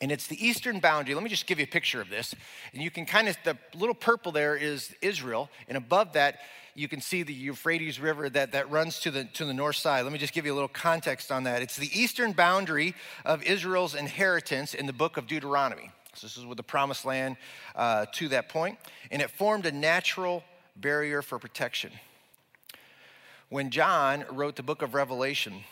And 0.00 0.12
it's 0.12 0.26
the 0.26 0.46
eastern 0.46 0.78
boundary. 0.78 1.14
Let 1.14 1.24
me 1.24 1.30
just 1.30 1.46
give 1.46 1.58
you 1.58 1.64
a 1.64 1.68
picture 1.68 2.00
of 2.00 2.10
this. 2.10 2.34
And 2.72 2.82
you 2.82 2.90
can 2.90 3.06
kind 3.06 3.28
of, 3.28 3.36
the 3.44 3.56
little 3.74 3.94
purple 3.94 4.30
there 4.30 4.54
is 4.54 4.94
Israel. 5.00 5.48
And 5.68 5.76
above 5.76 6.12
that, 6.12 6.40
you 6.74 6.86
can 6.86 7.00
see 7.00 7.22
the 7.22 7.32
Euphrates 7.32 7.98
River 7.98 8.28
that, 8.28 8.52
that 8.52 8.70
runs 8.70 9.00
to 9.00 9.10
the, 9.10 9.24
to 9.24 9.46
the 9.46 9.54
north 9.54 9.76
side. 9.76 10.02
Let 10.02 10.12
me 10.12 10.18
just 10.18 10.34
give 10.34 10.44
you 10.44 10.52
a 10.52 10.54
little 10.54 10.68
context 10.68 11.32
on 11.32 11.44
that. 11.44 11.62
It's 11.62 11.76
the 11.76 11.90
eastern 11.98 12.32
boundary 12.32 12.94
of 13.24 13.42
Israel's 13.42 13.94
inheritance 13.94 14.74
in 14.74 14.84
the 14.84 14.92
book 14.92 15.16
of 15.16 15.26
Deuteronomy. 15.26 15.90
So 16.12 16.26
this 16.26 16.36
is 16.36 16.44
with 16.44 16.58
the 16.58 16.62
promised 16.62 17.06
land 17.06 17.38
uh, 17.74 18.06
to 18.14 18.28
that 18.28 18.50
point. 18.50 18.78
And 19.10 19.22
it 19.22 19.30
formed 19.30 19.64
a 19.64 19.72
natural 19.72 20.44
barrier 20.80 21.22
for 21.22 21.38
protection. 21.38 21.92
When 23.48 23.70
John 23.70 24.24
wrote 24.30 24.56
the 24.56 24.62
book 24.62 24.82
of 24.82 24.94
Revelation, 24.94 25.64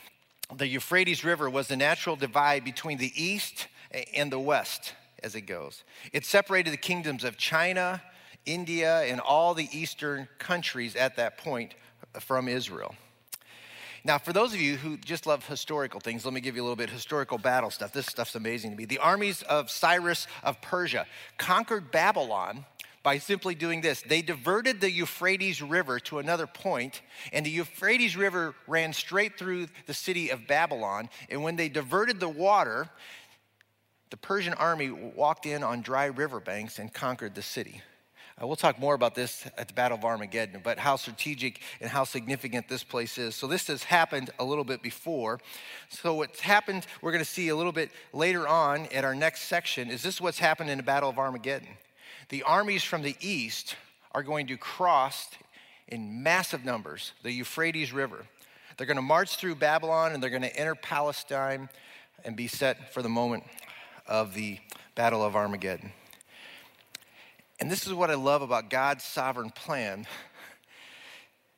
the 0.55 0.67
Euphrates 0.67 1.25
River 1.25 1.51
was 1.51 1.69
the 1.69 1.77
natural 1.77 2.17
divide 2.17 2.65
between 2.65 2.99
the 2.99 3.13
east 3.21 3.69
and 4.15 4.31
the 4.31 4.39
west 4.39 4.95
as 5.23 5.35
it 5.35 5.43
goes. 5.43 5.85
It 6.13 6.25
separated 6.25 6.73
the 6.73 6.79
kingdoms 6.79 7.25
of 7.25 7.37
China, 7.37 8.03
India, 8.47 9.03
and 9.03 9.21
all 9.21 9.55
the 9.55 9.69
eastern 9.73 10.29
countries 10.39 10.97
at 10.97 11.17
that 11.17 11.39
point 11.39 11.75
from 12.21 12.47
Israel. 12.49 12.95
Now, 14.07 14.19
for 14.19 14.35
those 14.35 14.53
of 14.53 14.61
you 14.61 14.77
who 14.77 14.99
just 14.99 15.27
love 15.27 15.47
historical 15.47 15.99
things, 15.99 16.27
let 16.27 16.35
me 16.35 16.43
give 16.43 16.57
you 16.57 16.63
a 16.63 16.65
little 16.65 16.77
bit 16.77 16.91
historical 16.91 17.39
battle 17.39 17.71
stuff. 17.71 17.93
This 17.93 18.05
stuff's 18.05 18.35
amazing 18.35 18.73
to 18.73 18.77
me. 18.77 18.85
The 18.85 18.99
armies 18.99 19.43
of 19.43 19.71
Cyrus 19.71 20.27
of 20.43 20.61
Persia 20.61 21.07
conquered 21.39 21.91
Babylon 21.91 22.67
by 23.05 23.19
simply 23.19 23.55
doing 23.55 23.83
this. 23.83 24.03
They 24.03 24.23
diverted 24.23 24.81
the 24.81 24.91
Euphrates 24.91 25.63
River 25.63 26.01
to 26.01 26.19
another 26.19 26.49
point, 26.49 27.03
and 27.33 27.47
the 27.47 27.51
Euphrates 27.51 28.17
River 28.17 28.57
ran 28.67 28.93
straight 28.93 29.39
through 29.39 29.69
the 29.87 29.95
city 29.95 30.31
of 30.31 30.49
Babylon. 30.49 31.11
And 31.29 31.45
when 31.45 31.55
they 31.55 31.69
diverted 31.69 32.19
the 32.19 32.29
water, 32.29 32.89
the 34.11 34.17
Persian 34.17 34.55
army 34.55 34.91
walked 34.91 35.45
in 35.45 35.63
on 35.63 35.83
dry 35.83 36.07
riverbanks 36.07 36.79
and 36.79 36.93
conquered 36.93 37.35
the 37.35 37.43
city. 37.43 37.83
Uh, 38.41 38.47
we'll 38.47 38.57
talk 38.57 38.81
more 38.81 38.95
about 38.95 39.15
this 39.15 39.47
at 39.59 39.69
the 39.69 39.75
Battle 39.75 39.99
of 39.99 40.05
Armageddon, 40.05 40.61
but 40.65 40.79
how 40.79 40.97
strategic 40.97 41.61
and 41.81 41.89
how 41.89 42.03
significant 42.05 42.69
this 42.69 42.83
place 42.83 43.17
is. 43.17 43.37
So, 43.37 43.47
this 43.47 43.69
has 43.69 43.85
happened 43.85 44.31
a 44.41 44.45
little 44.45 44.65
bit 44.65 44.83
before. 44.83 45.39
So, 45.89 46.15
what's 46.15 46.41
happened, 46.41 46.87
we're 47.01 47.13
going 47.13 47.23
to 47.23 47.31
see 47.31 47.49
a 47.51 47.55
little 47.55 47.71
bit 47.71 47.93
later 48.13 48.49
on 48.49 48.87
at 48.87 49.05
our 49.05 49.15
next 49.15 49.43
section, 49.43 49.89
is 49.89 50.03
this 50.03 50.21
what's 50.21 50.41
happened 50.41 50.71
in 50.71 50.79
the 50.79 50.83
Battle 50.83 51.11
of 51.11 51.19
Armageddon 51.19 51.77
the 52.35 52.43
armies 52.43 52.83
from 52.83 53.03
the 53.03 53.15
east 53.21 53.77
are 54.11 54.25
going 54.25 54.49
to 54.49 54.57
cross 54.57 55.29
in 55.87 56.25
massive 56.25 56.65
numbers 56.65 57.13
the 57.23 57.31
Euphrates 57.31 57.93
River. 57.93 58.27
They're 58.77 58.89
going 58.89 58.97
to 58.97 59.03
march 59.03 59.37
through 59.37 59.55
Babylon 59.55 60.11
and 60.11 60.21
they're 60.21 60.31
going 60.31 60.43
to 60.43 60.57
enter 60.57 60.75
Palestine 60.75 61.69
and 62.25 62.35
be 62.35 62.49
set 62.49 62.93
for 62.93 63.03
the 63.03 63.09
moment 63.09 63.45
of 64.09 64.35
the 64.35 64.59
Battle 64.97 65.23
of 65.23 65.37
Armageddon. 65.37 65.93
And 67.61 67.71
this 67.71 67.87
is 67.87 67.95
what 67.95 68.11
I 68.11 68.15
love 68.15 68.43
about 68.43 68.69
God's 68.69 69.05
sovereign 69.05 69.51
plan. 69.51 70.05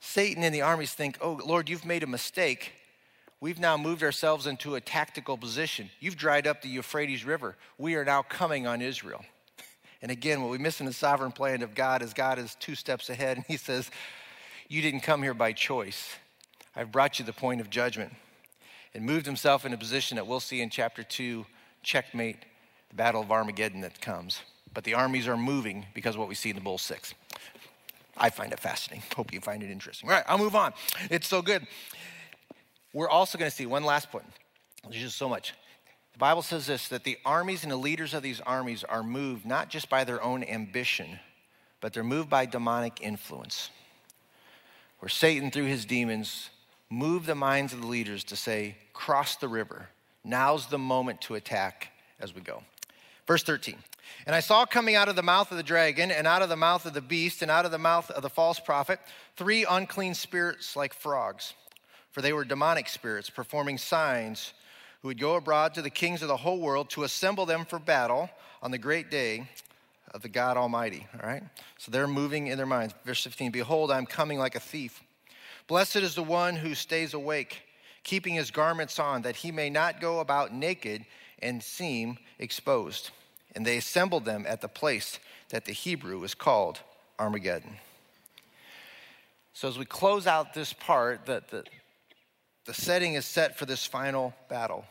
Satan 0.01 0.43
and 0.43 0.55
the 0.55 0.61
armies 0.61 0.93
think, 0.93 1.17
oh, 1.23 1.41
Lord, 1.43 1.71
you've 1.71 1.87
made 1.87 2.03
a 2.03 2.07
mistake. 2.07 2.73
We've 3.41 3.59
now 3.59 3.79
moved 3.79 4.03
ourselves 4.03 4.47
into 4.47 4.75
a 4.75 4.81
tactical 4.83 5.39
position. 5.39 5.89
You've 6.01 6.19
dried 6.19 6.47
up 6.47 6.61
the 6.61 6.69
Euphrates 6.69 7.25
River. 7.25 7.57
We 7.79 7.95
are 7.95 8.05
now 8.05 8.21
coming 8.21 8.67
on 8.67 8.83
Israel. 8.83 9.25
And 10.03 10.11
again, 10.11 10.43
what 10.43 10.51
we 10.51 10.59
miss 10.59 10.81
in 10.81 10.87
the 10.87 10.93
sovereign 10.93 11.33
plan 11.33 11.63
of 11.63 11.75
God 11.75 12.03
is 12.03 12.13
God 12.13 12.39
is 12.39 12.55
two 12.57 12.75
steps 12.75 13.09
ahead, 13.11 13.37
and 13.37 13.47
He 13.47 13.57
says, 13.57 13.91
You 14.69 14.83
didn't 14.83 15.01
come 15.01 15.23
here 15.23 15.35
by 15.35 15.53
choice. 15.53 16.17
I've 16.75 16.93
brought 16.93 17.19
you 17.19 17.25
the 17.25 17.33
point 17.33 17.61
of 17.61 17.71
judgment. 17.71 18.13
And 18.95 19.05
moved 19.05 19.27
himself 19.27 19.67
in 19.67 19.75
a 19.75 19.77
position 19.77 20.17
that 20.17 20.27
we'll 20.27 20.41
see 20.41 20.63
in 20.63 20.71
chapter 20.71 21.03
2 21.03 21.45
checkmate 21.83 22.39
the 22.89 22.97
battle 22.97 23.21
of 23.21 23.31
Armageddon 23.31 23.83
that 23.83 24.01
comes. 24.01 24.41
But 24.73 24.85
the 24.85 24.95
armies 24.95 25.29
are 25.29 25.37
moving 25.37 25.85
because 25.93 26.15
of 26.15 26.19
what 26.19 26.29
we 26.29 26.35
see 26.35 26.49
in 26.49 26.57
the 26.57 26.63
Bull 26.63 26.79
6. 26.79 27.15
I 28.17 28.31
find 28.31 28.53
it 28.53 28.61
fascinating. 28.61 29.05
Hope 29.15 29.33
you 29.33 29.41
find 29.41 29.63
it 29.63 29.71
interesting. 29.71 30.09
All 30.09 30.15
right, 30.15 30.25
I'll 30.27 30.39
move 30.39 30.57
on. 30.57 30.73
It's 31.11 31.29
so 31.29 31.43
good. 31.43 31.67
We're 32.93 33.09
also 33.09 33.37
going 33.37 33.51
to 33.51 33.55
see 33.55 33.67
one 33.67 33.85
last 33.85 34.11
point. 34.11 34.25
There's 34.83 35.03
just 35.03 35.19
so 35.19 35.29
much. 35.29 35.53
The 36.17 36.21
Bible 36.21 36.41
says 36.41 36.67
this 36.67 36.89
that 36.89 37.05
the 37.05 37.19
armies 37.27 37.63
and 37.63 37.71
the 37.71 37.77
leaders 37.77 38.15
of 38.15 38.23
these 38.23 38.41
armies 38.41 38.83
are 38.85 39.03
moved 39.03 39.45
not 39.45 39.69
just 39.69 39.91
by 39.91 40.03
their 40.05 40.23
own 40.23 40.43
ambition, 40.45 41.21
but 41.83 41.93
they're 41.93 42.03
moved 42.03 42.31
by 42.31 42.47
demonic 42.47 43.03
influence. 43.03 43.69
Where 45.01 45.11
Satan, 45.11 45.51
through 45.51 45.67
his 45.67 45.85
demons, 45.85 46.49
moved 46.89 47.27
the 47.27 47.35
minds 47.35 47.75
of 47.75 47.83
the 47.83 47.87
leaders 47.87 48.25
to 48.25 48.37
say, 48.37 48.77
Cross 48.95 49.37
the 49.37 49.49
river. 49.49 49.91
Now's 50.25 50.69
the 50.69 50.79
moment 50.79 51.21
to 51.21 51.35
attack 51.35 51.89
as 52.19 52.35
we 52.35 52.41
go. 52.41 52.63
Verse 53.27 53.43
13. 53.43 53.77
And 54.25 54.35
I 54.35 54.41
saw 54.41 54.65
coming 54.65 54.97
out 54.97 55.11
of 55.11 55.17
the 55.17 55.23
mouth 55.23 55.51
of 55.51 55.59
the 55.59 55.63
dragon, 55.63 56.11
and 56.11 56.27
out 56.27 56.41
of 56.41 56.49
the 56.49 56.57
mouth 56.57 56.87
of 56.87 56.95
the 56.95 57.03
beast, 57.03 57.43
and 57.43 57.51
out 57.51 57.67
of 57.67 57.73
the 57.73 57.79
mouth 57.79 58.11
of 58.11 58.23
the 58.23 58.31
false 58.31 58.59
prophet, 58.59 59.01
three 59.37 59.67
unclean 59.69 60.15
spirits 60.15 60.77
like 60.77 60.95
frogs. 60.95 61.53
For 62.11 62.23
they 62.23 62.33
were 62.33 62.47
demonic 62.47 62.89
spirits, 62.89 63.29
performing 63.29 63.77
signs 63.77 64.55
who 65.07 65.11
would 65.11 65.21
go 65.21 65.37
abroad 65.37 65.73
to 65.73 65.83
the 65.83 65.88
kings 65.88 66.21
of 66.21 66.27
the 66.27 66.37
whole 66.37 66.59
world 66.59 66.90
to 66.90 67.05
assemble 67.05 67.47
them 67.47 67.64
for 67.64 67.79
battle 67.79 68.29
on 68.61 68.73
the 68.73 68.79
great 68.79 69.09
day 69.09 69.49
of 70.12 70.21
the 70.21 70.29
God 70.29 70.57
Almighty. 70.57 71.07
All 71.14 71.25
right? 71.25 71.45
So 71.79 71.92
they're 71.92 72.09
moving 72.09 72.49
in 72.49 72.57
their 72.57 72.66
minds. 72.66 72.92
Verse 73.05 73.23
15 73.23 73.53
Behold, 73.53 73.92
I'm 73.92 74.05
coming 74.05 74.40
like 74.40 74.57
a 74.57 74.61
thief. 74.61 75.05
Blessed 75.69 75.99
is 75.99 76.16
the 76.16 76.25
one 76.25 76.57
who 76.57 76.75
stays 76.75 77.14
awake, 77.14 77.62
keeping 78.03 78.35
his 78.35 78.51
garments 78.51 78.99
on, 78.99 79.23
that 79.23 79.37
he 79.37 79.53
may 79.53 79.71
not 79.71 80.01
go 80.01 80.19
about 80.19 80.53
naked 80.53 81.05
and 81.40 81.62
seem 81.62 82.19
exposed. 82.40 83.11
And 83.55 83.64
they 83.64 83.77
assembled 83.77 84.25
them 84.25 84.45
at 84.49 84.61
the 84.61 84.66
place 84.66 85.21
that 85.51 85.66
the 85.66 85.73
Hebrew 85.73 86.25
is 86.25 86.35
called 86.35 86.81
Armageddon. 87.16 87.77
So 89.53 89.69
as 89.69 89.79
we 89.79 89.85
close 89.85 90.27
out 90.27 90.53
this 90.53 90.73
part, 90.73 91.27
the, 91.27 91.45
the, 91.49 91.62
the 92.64 92.75
setting 92.75 93.14
is 93.14 93.25
set 93.25 93.57
for 93.57 93.66
this 93.66 93.87
final 93.87 94.35
battle. 94.49 94.85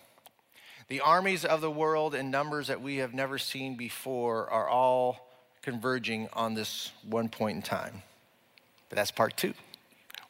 The 0.88 1.02
armies 1.02 1.46
of 1.46 1.62
the 1.62 1.72
world 1.72 2.14
in 2.14 2.30
numbers 2.30 2.68
that 2.68 2.80
we 2.80 2.98
have 2.98 3.14
never 3.14 3.40
seen 3.40 3.76
before 3.76 4.48
are 4.52 4.70
all 4.70 5.32
converging 5.64 6.30
on 6.34 6.54
this 6.54 6.92
one 7.10 7.28
point 7.28 7.56
in 7.56 7.62
time. 7.64 8.04
But 8.90 8.98
that's 8.98 9.10
part 9.10 9.36
two. 9.36 9.56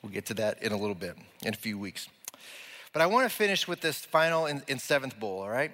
We'll 0.02 0.13
get 0.13 0.28
to 0.28 0.34
that 0.36 0.63
in 0.63 0.72
a 0.72 0.78
little 0.78 0.96
bit, 0.96 1.18
in 1.41 1.54
a 1.54 1.58
few 1.58 1.78
weeks. 1.78 2.08
But 2.94 3.02
I 3.02 3.08
want 3.08 3.30
to 3.30 3.36
finish 3.36 3.68
with 3.68 3.82
this 3.82 4.06
final 4.06 4.46
and, 4.46 4.80
seventh 4.80 5.20
bowl, 5.20 5.41
all 5.41 5.50
right? 5.50 5.72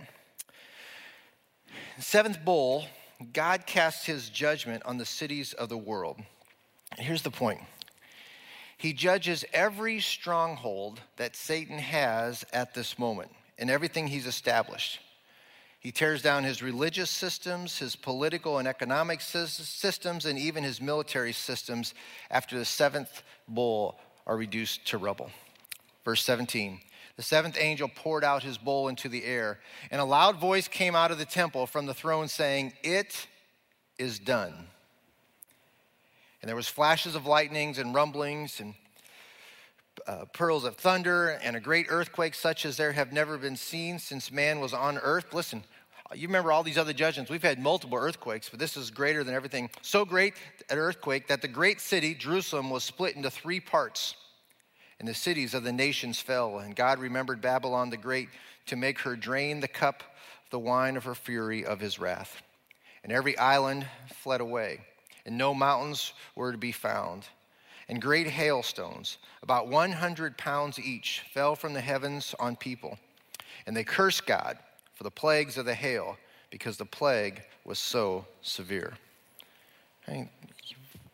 Seventh 2.00 2.44
bowl, 2.44 2.86
God 3.34 3.68
casts 3.68 4.08
his 4.08 4.30
judgment 4.30 4.82
on 4.84 4.98
the 4.98 5.06
cities 5.06 5.54
of 5.54 5.70
the 5.70 5.78
world. 5.78 6.18
Here's 6.98 7.22
the 7.22 7.30
point 7.30 7.62
He 8.80 8.94
judges 8.94 9.46
every 9.54 10.00
stronghold 10.00 11.02
that 11.18 11.36
Satan 11.36 11.78
has 11.78 12.44
at 12.52 12.74
this 12.74 12.98
moment 12.98 13.30
and 13.62 13.70
everything 13.70 14.08
he's 14.08 14.26
established. 14.26 15.00
He 15.80 15.92
tears 15.92 16.22
down 16.22 16.44
his 16.44 16.62
religious 16.62 17.10
systems, 17.10 17.78
his 17.80 17.96
political 17.96 18.58
and 18.58 18.68
economic 18.68 19.22
systems, 19.22 20.26
and 20.26 20.38
even 20.38 20.64
his 20.64 20.82
military 20.82 21.32
systems 21.32 21.94
after 22.30 22.58
the 22.58 22.66
seventh 22.66 23.24
bowl 23.48 24.00
are 24.28 24.36
reduced 24.36 24.86
to 24.88 24.98
rubble. 24.98 25.32
Verse 26.04 26.24
17 26.24 26.80
The 27.16 27.24
seventh 27.24 27.58
angel 27.60 27.88
poured 27.88 28.24
out 28.24 28.44
his 28.44 28.58
bowl 28.58 28.90
into 28.90 29.10
the 29.10 29.24
air, 29.24 29.60
and 29.90 30.02
a 30.02 30.06
loud 30.06 30.40
voice 30.40 30.68
came 30.68 30.96
out 30.96 31.12
of 31.12 31.18
the 31.18 31.26
temple 31.26 31.66
from 31.68 31.86
the 31.86 31.94
throne 31.94 32.28
saying, 32.28 32.74
It 32.84 33.28
is 33.98 34.20
done. 34.20 34.54
And 36.42 36.50
there 36.50 36.56
was 36.56 36.68
flashes 36.68 37.16
of 37.16 37.28
lightnings 37.28 37.78
and 37.78 37.94
rumblings 37.94 38.60
and 38.60 38.74
uh, 40.08 40.26
pearls 40.34 40.64
of 40.64 40.76
thunder 40.76 41.40
and 41.44 41.56
a 41.56 41.60
great 41.60 41.88
earthquake 41.90 42.36
such 42.36 42.66
as 42.66 42.78
there 42.78 42.92
have 42.92 43.12
never 43.12 43.38
been 43.38 43.56
seen 43.56 44.00
since 44.00 44.32
man 44.32 44.60
was 44.60 44.74
on 44.74 44.98
earth. 44.98 45.34
Listen, 45.34 45.64
you 46.14 46.28
remember 46.28 46.52
all 46.52 46.64
these 46.64 46.78
other 46.78 46.94
judgments. 46.94 47.32
We've 47.32 47.42
had 47.42 47.60
multiple 47.60 47.98
earthquakes, 47.98 48.50
but 48.50 48.60
this 48.60 48.76
is 48.76 48.90
greater 48.90 49.24
than 49.24 49.34
everything. 49.34 49.70
So 49.82 50.04
great 50.04 50.34
an 50.70 50.78
earthquake 50.78 51.28
that 51.28 51.42
the 51.42 51.48
great 51.48 51.80
city, 51.80 52.14
Jerusalem, 52.14 52.70
was 52.70 52.84
split 52.84 53.16
into 53.16 53.30
three 53.30 53.60
parts. 53.60 54.16
And 55.00 55.08
the 55.08 55.14
cities 55.14 55.54
of 55.54 55.64
the 55.64 55.72
nations 55.72 56.20
fell. 56.20 56.60
And 56.60 56.76
God 56.76 57.00
remembered 57.00 57.42
Babylon 57.42 57.90
the 57.90 57.98
Great 57.98 58.30
to 58.68 58.76
make 58.76 59.00
her 59.00 59.16
drain 59.16 59.60
the 59.60 59.68
cup, 59.68 60.04
the 60.52 60.60
wine 60.60 60.96
of 60.96 61.06
her 61.06 61.16
fury, 61.16 61.66
of 61.66 61.80
his 61.80 61.98
wrath. 61.98 62.42
And 63.04 63.12
every 63.12 63.36
island 63.38 63.88
fled 64.14 64.42
away, 64.42 64.82
and 65.26 65.38
no 65.38 65.56
mountains 65.56 66.14
were 66.36 66.52
to 66.52 66.58
be 66.58 66.72
found 66.72 67.26
and 67.92 68.02
great 68.02 68.26
hailstones, 68.26 69.18
about 69.44 69.68
100 69.68 70.38
pounds 70.38 70.80
each, 70.80 71.24
fell 71.34 71.58
from 71.58 71.74
the 71.74 71.82
heavens 71.82 72.34
on 72.40 72.56
people. 72.56 72.98
And 73.68 73.76
they 73.76 73.84
cursed 73.84 74.26
God 74.26 74.58
for 74.94 75.04
the 75.04 75.12
plagues 75.12 75.58
of 75.58 75.66
the 75.66 75.76
hail, 75.76 76.18
because 76.52 76.78
the 76.78 76.86
plague 76.86 77.44
was 77.66 77.80
so 77.80 78.26
severe. 78.42 78.94
I 80.08 80.12
mean, 80.12 80.30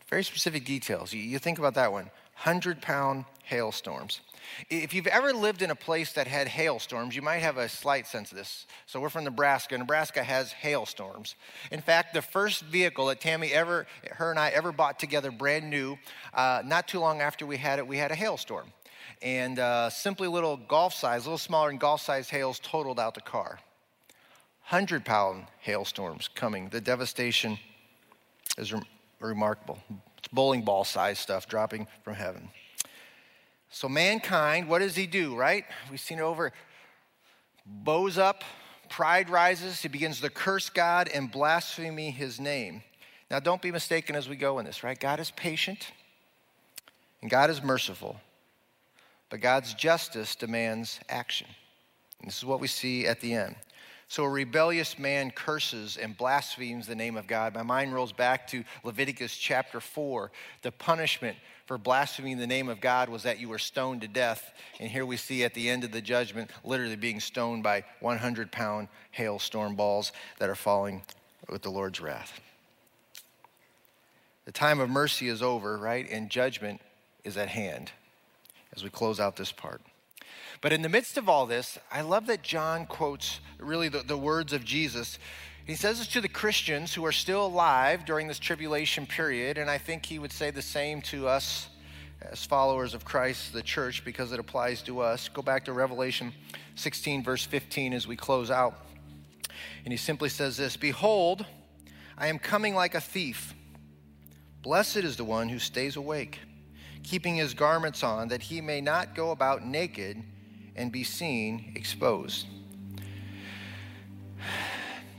very 0.08 0.24
specific 0.24 0.66
details. 0.66 1.12
You, 1.12 1.22
you 1.22 1.40
think 1.40 1.58
about 1.58 1.74
that 1.74 1.92
one 1.92 2.12
100 2.44 2.80
pound 2.80 3.26
hailstorms. 3.44 4.22
If 4.70 4.94
you've 4.94 5.08
ever 5.08 5.34
lived 5.34 5.62
in 5.62 5.72
a 5.72 5.76
place 5.76 6.14
that 6.14 6.28
had 6.28 6.48
hailstorms, 6.48 7.16
you 7.16 7.22
might 7.22 7.40
have 7.40 7.58
a 7.58 7.70
slight 7.70 8.08
sense 8.08 8.32
of 8.32 8.38
this. 8.38 8.66
So 8.86 9.00
we're 9.00 9.10
from 9.10 9.24
Nebraska. 9.24 9.78
Nebraska 9.78 10.24
has 10.24 10.52
hailstorms. 10.52 11.36
In 11.72 11.82
fact, 11.82 12.14
the 12.14 12.22
first 12.22 12.64
vehicle 12.64 13.08
that 13.08 13.22
Tammy 13.22 13.52
ever, 13.52 13.88
her 14.12 14.30
and 14.30 14.40
I 14.40 14.50
ever 14.50 14.72
bought 14.72 15.00
together, 15.00 15.32
brand 15.32 15.70
new, 15.70 15.98
uh, 16.34 16.62
not 16.66 16.88
too 16.88 17.00
long 17.00 17.22
after 17.22 17.46
we 17.46 17.58
had 17.58 17.80
it, 17.80 17.88
we 17.88 17.98
had 17.98 18.12
a 18.12 18.16
hailstorm. 18.16 18.72
And 19.22 19.60
uh, 19.60 19.90
simply 19.90 20.28
little 20.28 20.58
golf 20.58 20.94
size, 20.94 21.26
a 21.26 21.30
little 21.30 21.38
smaller 21.38 21.70
than 21.70 21.78
golf 21.78 22.02
size 22.02 22.30
hails 22.30 22.60
totaled 22.60 23.00
out 23.00 23.16
the 23.16 23.22
car. 23.22 23.60
100 24.70 25.06
pound 25.06 25.46
hailstorms 25.60 26.30
coming. 26.36 26.68
The 26.70 26.82
devastation 26.82 27.58
is 28.58 28.74
re- 28.74 28.82
remarkable. 29.22 29.80
It's 30.18 30.28
bowling 30.28 30.64
ball 30.64 30.84
size 30.84 31.20
stuff 31.20 31.48
dropping 31.48 31.88
from 32.04 32.16
heaven. 32.16 32.50
So, 33.70 33.90
mankind, 33.90 34.70
what 34.70 34.80
does 34.80 34.96
he 34.96 35.08
do, 35.08 35.36
right? 35.36 35.66
We've 35.92 36.00
seen 36.00 36.20
it 36.20 36.24
over. 36.24 36.54
Bows 37.66 38.18
up, 38.18 38.44
pride 38.90 39.30
rises, 39.30 39.82
he 39.82 39.90
begins 39.90 40.22
to 40.22 40.30
curse 40.30 40.70
God 40.70 41.10
and 41.14 41.32
blaspheme 41.32 41.98
his 41.98 42.40
name. 42.40 42.82
Now, 43.30 43.40
don't 43.40 43.62
be 43.62 43.72
mistaken 43.72 44.16
as 44.16 44.30
we 44.30 44.38
go 44.38 44.60
in 44.60 44.66
this, 44.66 44.84
right? 44.84 44.98
God 44.98 45.20
is 45.20 45.32
patient 45.32 45.92
and 47.22 47.30
God 47.30 47.50
is 47.50 47.62
merciful, 47.62 48.20
but 49.30 49.42
God's 49.42 49.74
justice 49.74 50.36
demands 50.36 51.00
action. 51.10 51.48
And 52.20 52.30
this 52.30 52.38
is 52.38 52.46
what 52.46 52.62
we 52.62 52.68
see 52.68 53.06
at 53.06 53.20
the 53.20 53.34
end. 53.34 53.56
So 54.08 54.24
a 54.24 54.30
rebellious 54.30 54.98
man 54.98 55.32
curses 55.32 55.98
and 55.98 56.16
blasphemes 56.18 56.88
the 56.88 56.96
name 56.96 57.18
of 57.18 57.28
God. 57.28 57.54
My 57.54 57.64
mind 57.64 57.94
rolls 57.94 58.14
back 58.14 58.48
to 58.48 58.64
Leviticus 58.86 59.36
chapter 59.36 59.82
4. 59.82 60.32
The 60.62 60.72
punishment 60.72 61.36
for 61.68 61.78
blaspheming 61.78 62.38
the 62.38 62.48
name 62.48 62.70
of 62.70 62.80
God 62.80 63.10
was 63.10 63.24
that 63.24 63.40
you 63.40 63.50
were 63.50 63.60
stoned 63.60 64.02
to 64.02 64.08
death. 64.08 64.54
And 64.80 64.90
here 64.90 65.06
we 65.06 65.18
see 65.18 65.44
at 65.44 65.54
the 65.54 65.70
end 65.70 65.84
of 65.84 65.92
the 65.92 66.02
judgment, 66.02 66.50
literally 66.64 66.96
being 66.96 67.20
stoned 67.20 67.62
by 67.62 67.84
100 68.00 68.52
pound 68.54 68.88
hailstorm 69.12 69.76
balls 69.76 70.14
that 70.40 70.50
are 70.50 70.56
falling 70.56 71.04
with 71.50 71.62
the 71.62 71.70
Lord's 71.70 72.00
wrath. 72.00 72.40
The 74.46 74.54
time 74.54 74.80
of 74.80 74.90
mercy 74.90 75.28
is 75.28 75.44
over, 75.44 75.78
right? 75.78 76.10
And 76.10 76.30
judgment 76.30 76.80
is 77.26 77.36
at 77.36 77.50
hand 77.50 77.92
as 78.74 78.82
we 78.82 78.90
close 78.90 79.20
out 79.20 79.36
this 79.36 79.52
part. 79.52 79.82
But 80.62 80.72
in 80.72 80.82
the 80.82 80.90
midst 80.90 81.18
of 81.18 81.28
all 81.28 81.46
this, 81.46 81.78
I 81.92 82.00
love 82.00 82.28
that 82.28 82.44
John 82.44 82.86
quotes 82.86 83.42
really 83.60 83.90
the, 83.90 84.00
the 84.00 84.18
words 84.18 84.54
of 84.54 84.64
Jesus. 84.64 85.20
He 85.68 85.76
says 85.76 86.00
this 86.00 86.08
to 86.08 86.22
the 86.22 86.30
Christians 86.30 86.94
who 86.94 87.06
are 87.06 87.12
still 87.12 87.46
alive 87.46 88.06
during 88.06 88.30
this 88.30 88.40
tribulation 88.40 89.06
period, 89.06 89.58
and 89.58 89.70
I 89.70 89.78
think 89.78 90.06
he 90.06 90.18
would 90.18 90.32
say 90.32 90.50
the 90.50 90.62
same 90.62 91.02
to 91.04 91.28
us 91.28 91.68
as 92.22 92.46
followers 92.46 92.94
of 92.94 93.04
Christ, 93.04 93.52
the 93.52 93.62
church, 93.62 94.06
because 94.06 94.32
it 94.32 94.40
applies 94.40 94.82
to 94.84 95.02
us. 95.02 95.28
Go 95.28 95.42
back 95.42 95.66
to 95.66 95.74
Revelation 95.74 96.32
16, 96.76 97.22
verse 97.22 97.44
15, 97.44 97.92
as 97.92 98.08
we 98.08 98.16
close 98.16 98.50
out. 98.50 98.76
And 99.84 99.92
he 99.92 99.98
simply 99.98 100.30
says 100.30 100.56
this 100.56 100.78
Behold, 100.78 101.46
I 102.18 102.28
am 102.28 102.40
coming 102.40 102.74
like 102.74 102.96
a 102.96 103.02
thief. 103.02 103.54
Blessed 104.62 104.98
is 104.98 105.18
the 105.18 105.26
one 105.26 105.50
who 105.50 105.60
stays 105.60 105.98
awake, 105.98 106.40
keeping 107.04 107.36
his 107.36 107.54
garments 107.54 108.04
on, 108.04 108.30
that 108.30 108.44
he 108.44 108.62
may 108.62 108.80
not 108.80 109.16
go 109.16 109.32
about 109.32 109.66
naked 109.66 110.24
and 110.78 110.94
be 110.94 111.04
seen 111.04 111.74
exposed. 111.76 112.48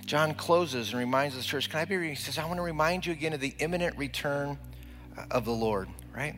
John 0.09 0.33
closes 0.33 0.89
and 0.89 0.99
reminds 0.99 1.37
the 1.37 1.43
church, 1.43 1.69
can 1.69 1.81
I 1.81 1.85
be, 1.85 2.09
he 2.09 2.15
says, 2.15 2.39
I 2.39 2.47
want 2.47 2.57
to 2.57 2.63
remind 2.63 3.05
you 3.05 3.13
again 3.13 3.35
of 3.35 3.41
the 3.41 3.55
imminent 3.59 3.95
return 3.99 4.57
uh, 5.19 5.25
of 5.31 5.45
the 5.45 5.53
Lord, 5.53 5.87
right? 6.17 6.35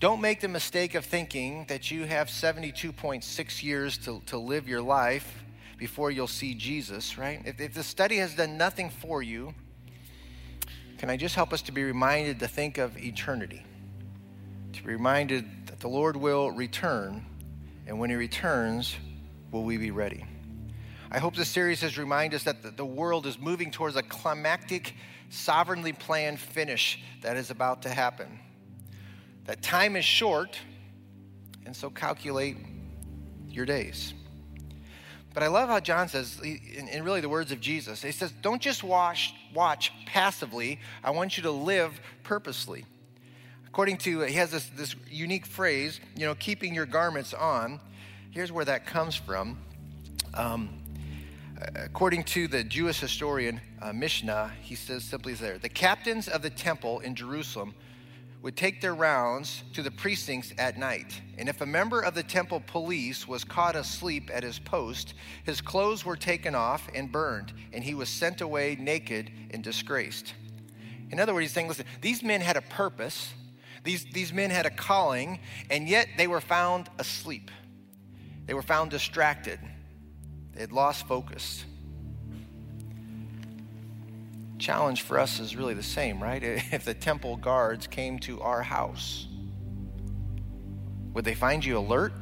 Don't 0.00 0.20
make 0.20 0.40
the 0.40 0.48
mistake 0.48 0.96
of 0.96 1.04
thinking 1.04 1.64
that 1.68 1.92
you 1.92 2.06
have 2.06 2.26
72.6 2.26 3.62
years 3.62 3.98
to, 3.98 4.20
to 4.26 4.36
live 4.36 4.66
your 4.66 4.82
life 4.82 5.44
before 5.78 6.10
you'll 6.10 6.26
see 6.26 6.54
Jesus, 6.54 7.16
right? 7.16 7.40
If, 7.44 7.60
if 7.60 7.74
the 7.74 7.84
study 7.84 8.16
has 8.16 8.34
done 8.34 8.58
nothing 8.58 8.90
for 8.90 9.22
you, 9.22 9.54
can 10.98 11.08
I 11.08 11.16
just 11.16 11.36
help 11.36 11.52
us 11.52 11.62
to 11.62 11.72
be 11.72 11.84
reminded 11.84 12.40
to 12.40 12.48
think 12.48 12.78
of 12.78 12.98
eternity? 12.98 13.64
To 14.72 14.82
be 14.82 14.90
reminded 14.90 15.68
that 15.68 15.78
the 15.78 15.88
Lord 15.88 16.16
will 16.16 16.50
return 16.50 17.24
and 17.86 18.00
when 18.00 18.10
he 18.10 18.16
returns, 18.16 18.96
will 19.52 19.62
we 19.62 19.76
be 19.76 19.92
ready? 19.92 20.24
I 21.14 21.18
hope 21.18 21.36
this 21.36 21.48
series 21.48 21.80
has 21.82 21.96
reminded 21.96 22.34
us 22.34 22.42
that 22.42 22.76
the 22.76 22.84
world 22.84 23.24
is 23.24 23.38
moving 23.38 23.70
towards 23.70 23.94
a 23.94 24.02
climactic, 24.02 24.94
sovereignly 25.30 25.92
planned 25.92 26.40
finish 26.40 27.00
that 27.22 27.36
is 27.36 27.50
about 27.50 27.82
to 27.82 27.88
happen. 27.88 28.40
That 29.44 29.62
time 29.62 29.94
is 29.94 30.04
short, 30.04 30.58
and 31.64 31.76
so 31.76 31.88
calculate 31.88 32.56
your 33.48 33.64
days. 33.64 34.12
But 35.32 35.44
I 35.44 35.46
love 35.46 35.68
how 35.68 35.78
John 35.78 36.08
says, 36.08 36.40
in, 36.42 37.04
really 37.04 37.20
the 37.20 37.28
words 37.28 37.52
of 37.52 37.60
Jesus, 37.60 38.02
he 38.02 38.10
says, 38.10 38.32
Don't 38.42 38.60
just 38.60 38.82
watch, 38.82 39.34
watch 39.54 39.92
passively, 40.06 40.80
I 41.04 41.12
want 41.12 41.36
you 41.36 41.44
to 41.44 41.52
live 41.52 42.00
purposely 42.24 42.86
according 43.68 43.98
to, 43.98 44.20
he 44.22 44.34
has 44.34 44.50
this, 44.50 44.68
this 44.76 44.96
unique 45.08 45.46
phrase, 45.46 46.00
you 46.16 46.26
know, 46.26 46.34
keeping 46.34 46.74
your 46.74 46.86
garments 46.86 47.32
on. 47.34 47.78
Here's 48.32 48.50
where 48.50 48.64
that 48.64 48.84
comes 48.84 49.14
from. 49.14 49.58
Um, 50.32 50.83
according 51.74 52.24
to 52.24 52.48
the 52.48 52.64
Jewish 52.64 53.00
historian 53.00 53.60
uh, 53.80 53.92
Mishnah, 53.92 54.52
he 54.60 54.74
says 54.74 55.04
simply 55.04 55.34
there 55.34 55.58
the 55.58 55.68
captains 55.68 56.28
of 56.28 56.42
the 56.42 56.50
temple 56.50 57.00
in 57.00 57.14
Jerusalem 57.14 57.74
would 58.42 58.56
take 58.56 58.82
their 58.82 58.94
rounds 58.94 59.64
to 59.72 59.82
the 59.82 59.90
precincts 59.90 60.52
at 60.58 60.76
night. 60.76 61.18
And 61.38 61.48
if 61.48 61.62
a 61.62 61.66
member 61.66 62.02
of 62.02 62.14
the 62.14 62.22
temple 62.22 62.62
police 62.66 63.26
was 63.26 63.42
caught 63.42 63.74
asleep 63.74 64.30
at 64.30 64.42
his 64.42 64.58
post, 64.58 65.14
his 65.44 65.62
clothes 65.62 66.04
were 66.04 66.16
taken 66.16 66.54
off 66.54 66.86
and 66.94 67.10
burned, 67.10 67.54
and 67.72 67.82
he 67.82 67.94
was 67.94 68.10
sent 68.10 68.42
away 68.42 68.76
naked 68.78 69.30
and 69.50 69.64
disgraced. 69.64 70.34
In 71.10 71.18
other 71.18 71.32
words, 71.32 71.44
he's 71.44 71.52
saying, 71.52 71.68
listen, 71.68 71.86
these 72.02 72.22
men 72.22 72.42
had 72.42 72.58
a 72.58 72.62
purpose, 72.62 73.32
these, 73.82 74.04
these 74.12 74.30
men 74.30 74.50
had 74.50 74.66
a 74.66 74.70
calling, 74.70 75.40
and 75.70 75.88
yet 75.88 76.08
they 76.18 76.26
were 76.26 76.42
found 76.42 76.90
asleep. 76.98 77.50
They 78.44 78.52
were 78.52 78.62
found 78.62 78.90
distracted. 78.90 79.58
They 80.54 80.60
had 80.60 80.72
lost 80.72 81.06
focus. 81.06 81.64
Challenge 84.58 85.02
for 85.02 85.18
us 85.18 85.40
is 85.40 85.56
really 85.56 85.74
the 85.74 85.82
same, 85.82 86.22
right? 86.22 86.42
If 86.72 86.84
the 86.84 86.94
temple 86.94 87.36
guards 87.36 87.86
came 87.86 88.18
to 88.20 88.40
our 88.40 88.62
house, 88.62 89.26
would 91.12 91.24
they 91.24 91.34
find 91.34 91.64
you 91.64 91.78
alert? 91.78 92.12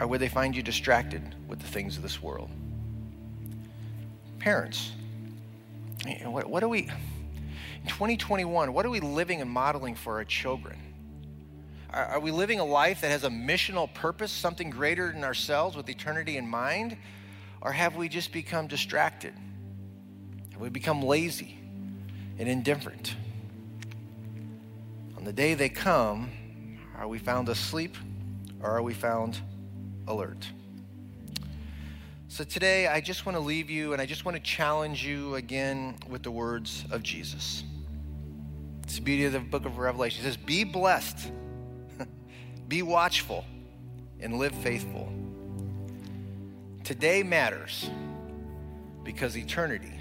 Or 0.00 0.06
would 0.06 0.20
they 0.20 0.28
find 0.28 0.54
you 0.54 0.62
distracted 0.62 1.34
with 1.48 1.58
the 1.58 1.66
things 1.66 1.96
of 1.96 2.02
this 2.02 2.22
world? 2.22 2.50
Parents, 4.38 4.92
eh, 6.06 6.24
what, 6.26 6.46
what 6.46 6.60
do 6.60 6.68
we 6.68 6.88
in 7.82 7.88
2021, 7.88 8.72
what 8.72 8.84
are 8.84 8.90
we 8.90 9.00
living 9.00 9.40
and 9.40 9.50
modeling 9.50 9.94
for 9.94 10.16
our 10.16 10.24
children? 10.24 10.76
Are, 11.90 12.04
are 12.06 12.20
we 12.20 12.30
living 12.30 12.60
a 12.60 12.64
life 12.64 13.00
that 13.00 13.10
has 13.10 13.24
a 13.24 13.28
missional 13.28 13.92
purpose, 13.92 14.30
something 14.32 14.70
greater 14.70 15.12
than 15.12 15.24
ourselves 15.24 15.76
with 15.76 15.88
eternity 15.88 16.36
in 16.36 16.46
mind? 16.46 16.96
Or 17.60 17.72
have 17.72 17.96
we 17.96 18.08
just 18.08 18.32
become 18.32 18.66
distracted? 18.66 19.34
Have 20.52 20.60
we 20.60 20.68
become 20.68 21.02
lazy 21.02 21.58
and 22.38 22.48
indifferent? 22.48 23.14
On 25.16 25.24
the 25.24 25.32
day 25.32 25.54
they 25.54 25.68
come, 25.68 26.30
are 26.96 27.08
we 27.08 27.18
found 27.18 27.48
asleep 27.48 27.96
or 28.62 28.70
are 28.70 28.82
we 28.82 28.94
found 28.94 29.38
alert? 30.06 30.46
So 32.30 32.44
today, 32.44 32.86
I 32.86 33.00
just 33.00 33.24
want 33.24 33.36
to 33.36 33.40
leave 33.40 33.70
you 33.70 33.94
and 33.94 34.02
I 34.02 34.06
just 34.06 34.24
want 34.24 34.36
to 34.36 34.42
challenge 34.42 35.04
you 35.04 35.34
again 35.36 35.96
with 36.08 36.22
the 36.22 36.30
words 36.30 36.84
of 36.90 37.02
Jesus. 37.02 37.64
It's 38.82 38.96
the 38.96 39.00
beauty 39.02 39.24
of 39.24 39.32
the 39.32 39.40
book 39.40 39.64
of 39.64 39.78
Revelation. 39.78 40.20
It 40.20 40.24
says, 40.24 40.36
Be 40.36 40.62
blessed, 40.62 41.32
be 42.68 42.82
watchful, 42.82 43.44
and 44.20 44.38
live 44.38 44.54
faithful. 44.56 45.10
Today 46.84 47.22
matters 47.22 47.90
because 49.04 49.36
eternity 49.36 49.98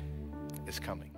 is 0.68 0.80
coming. 0.80 1.12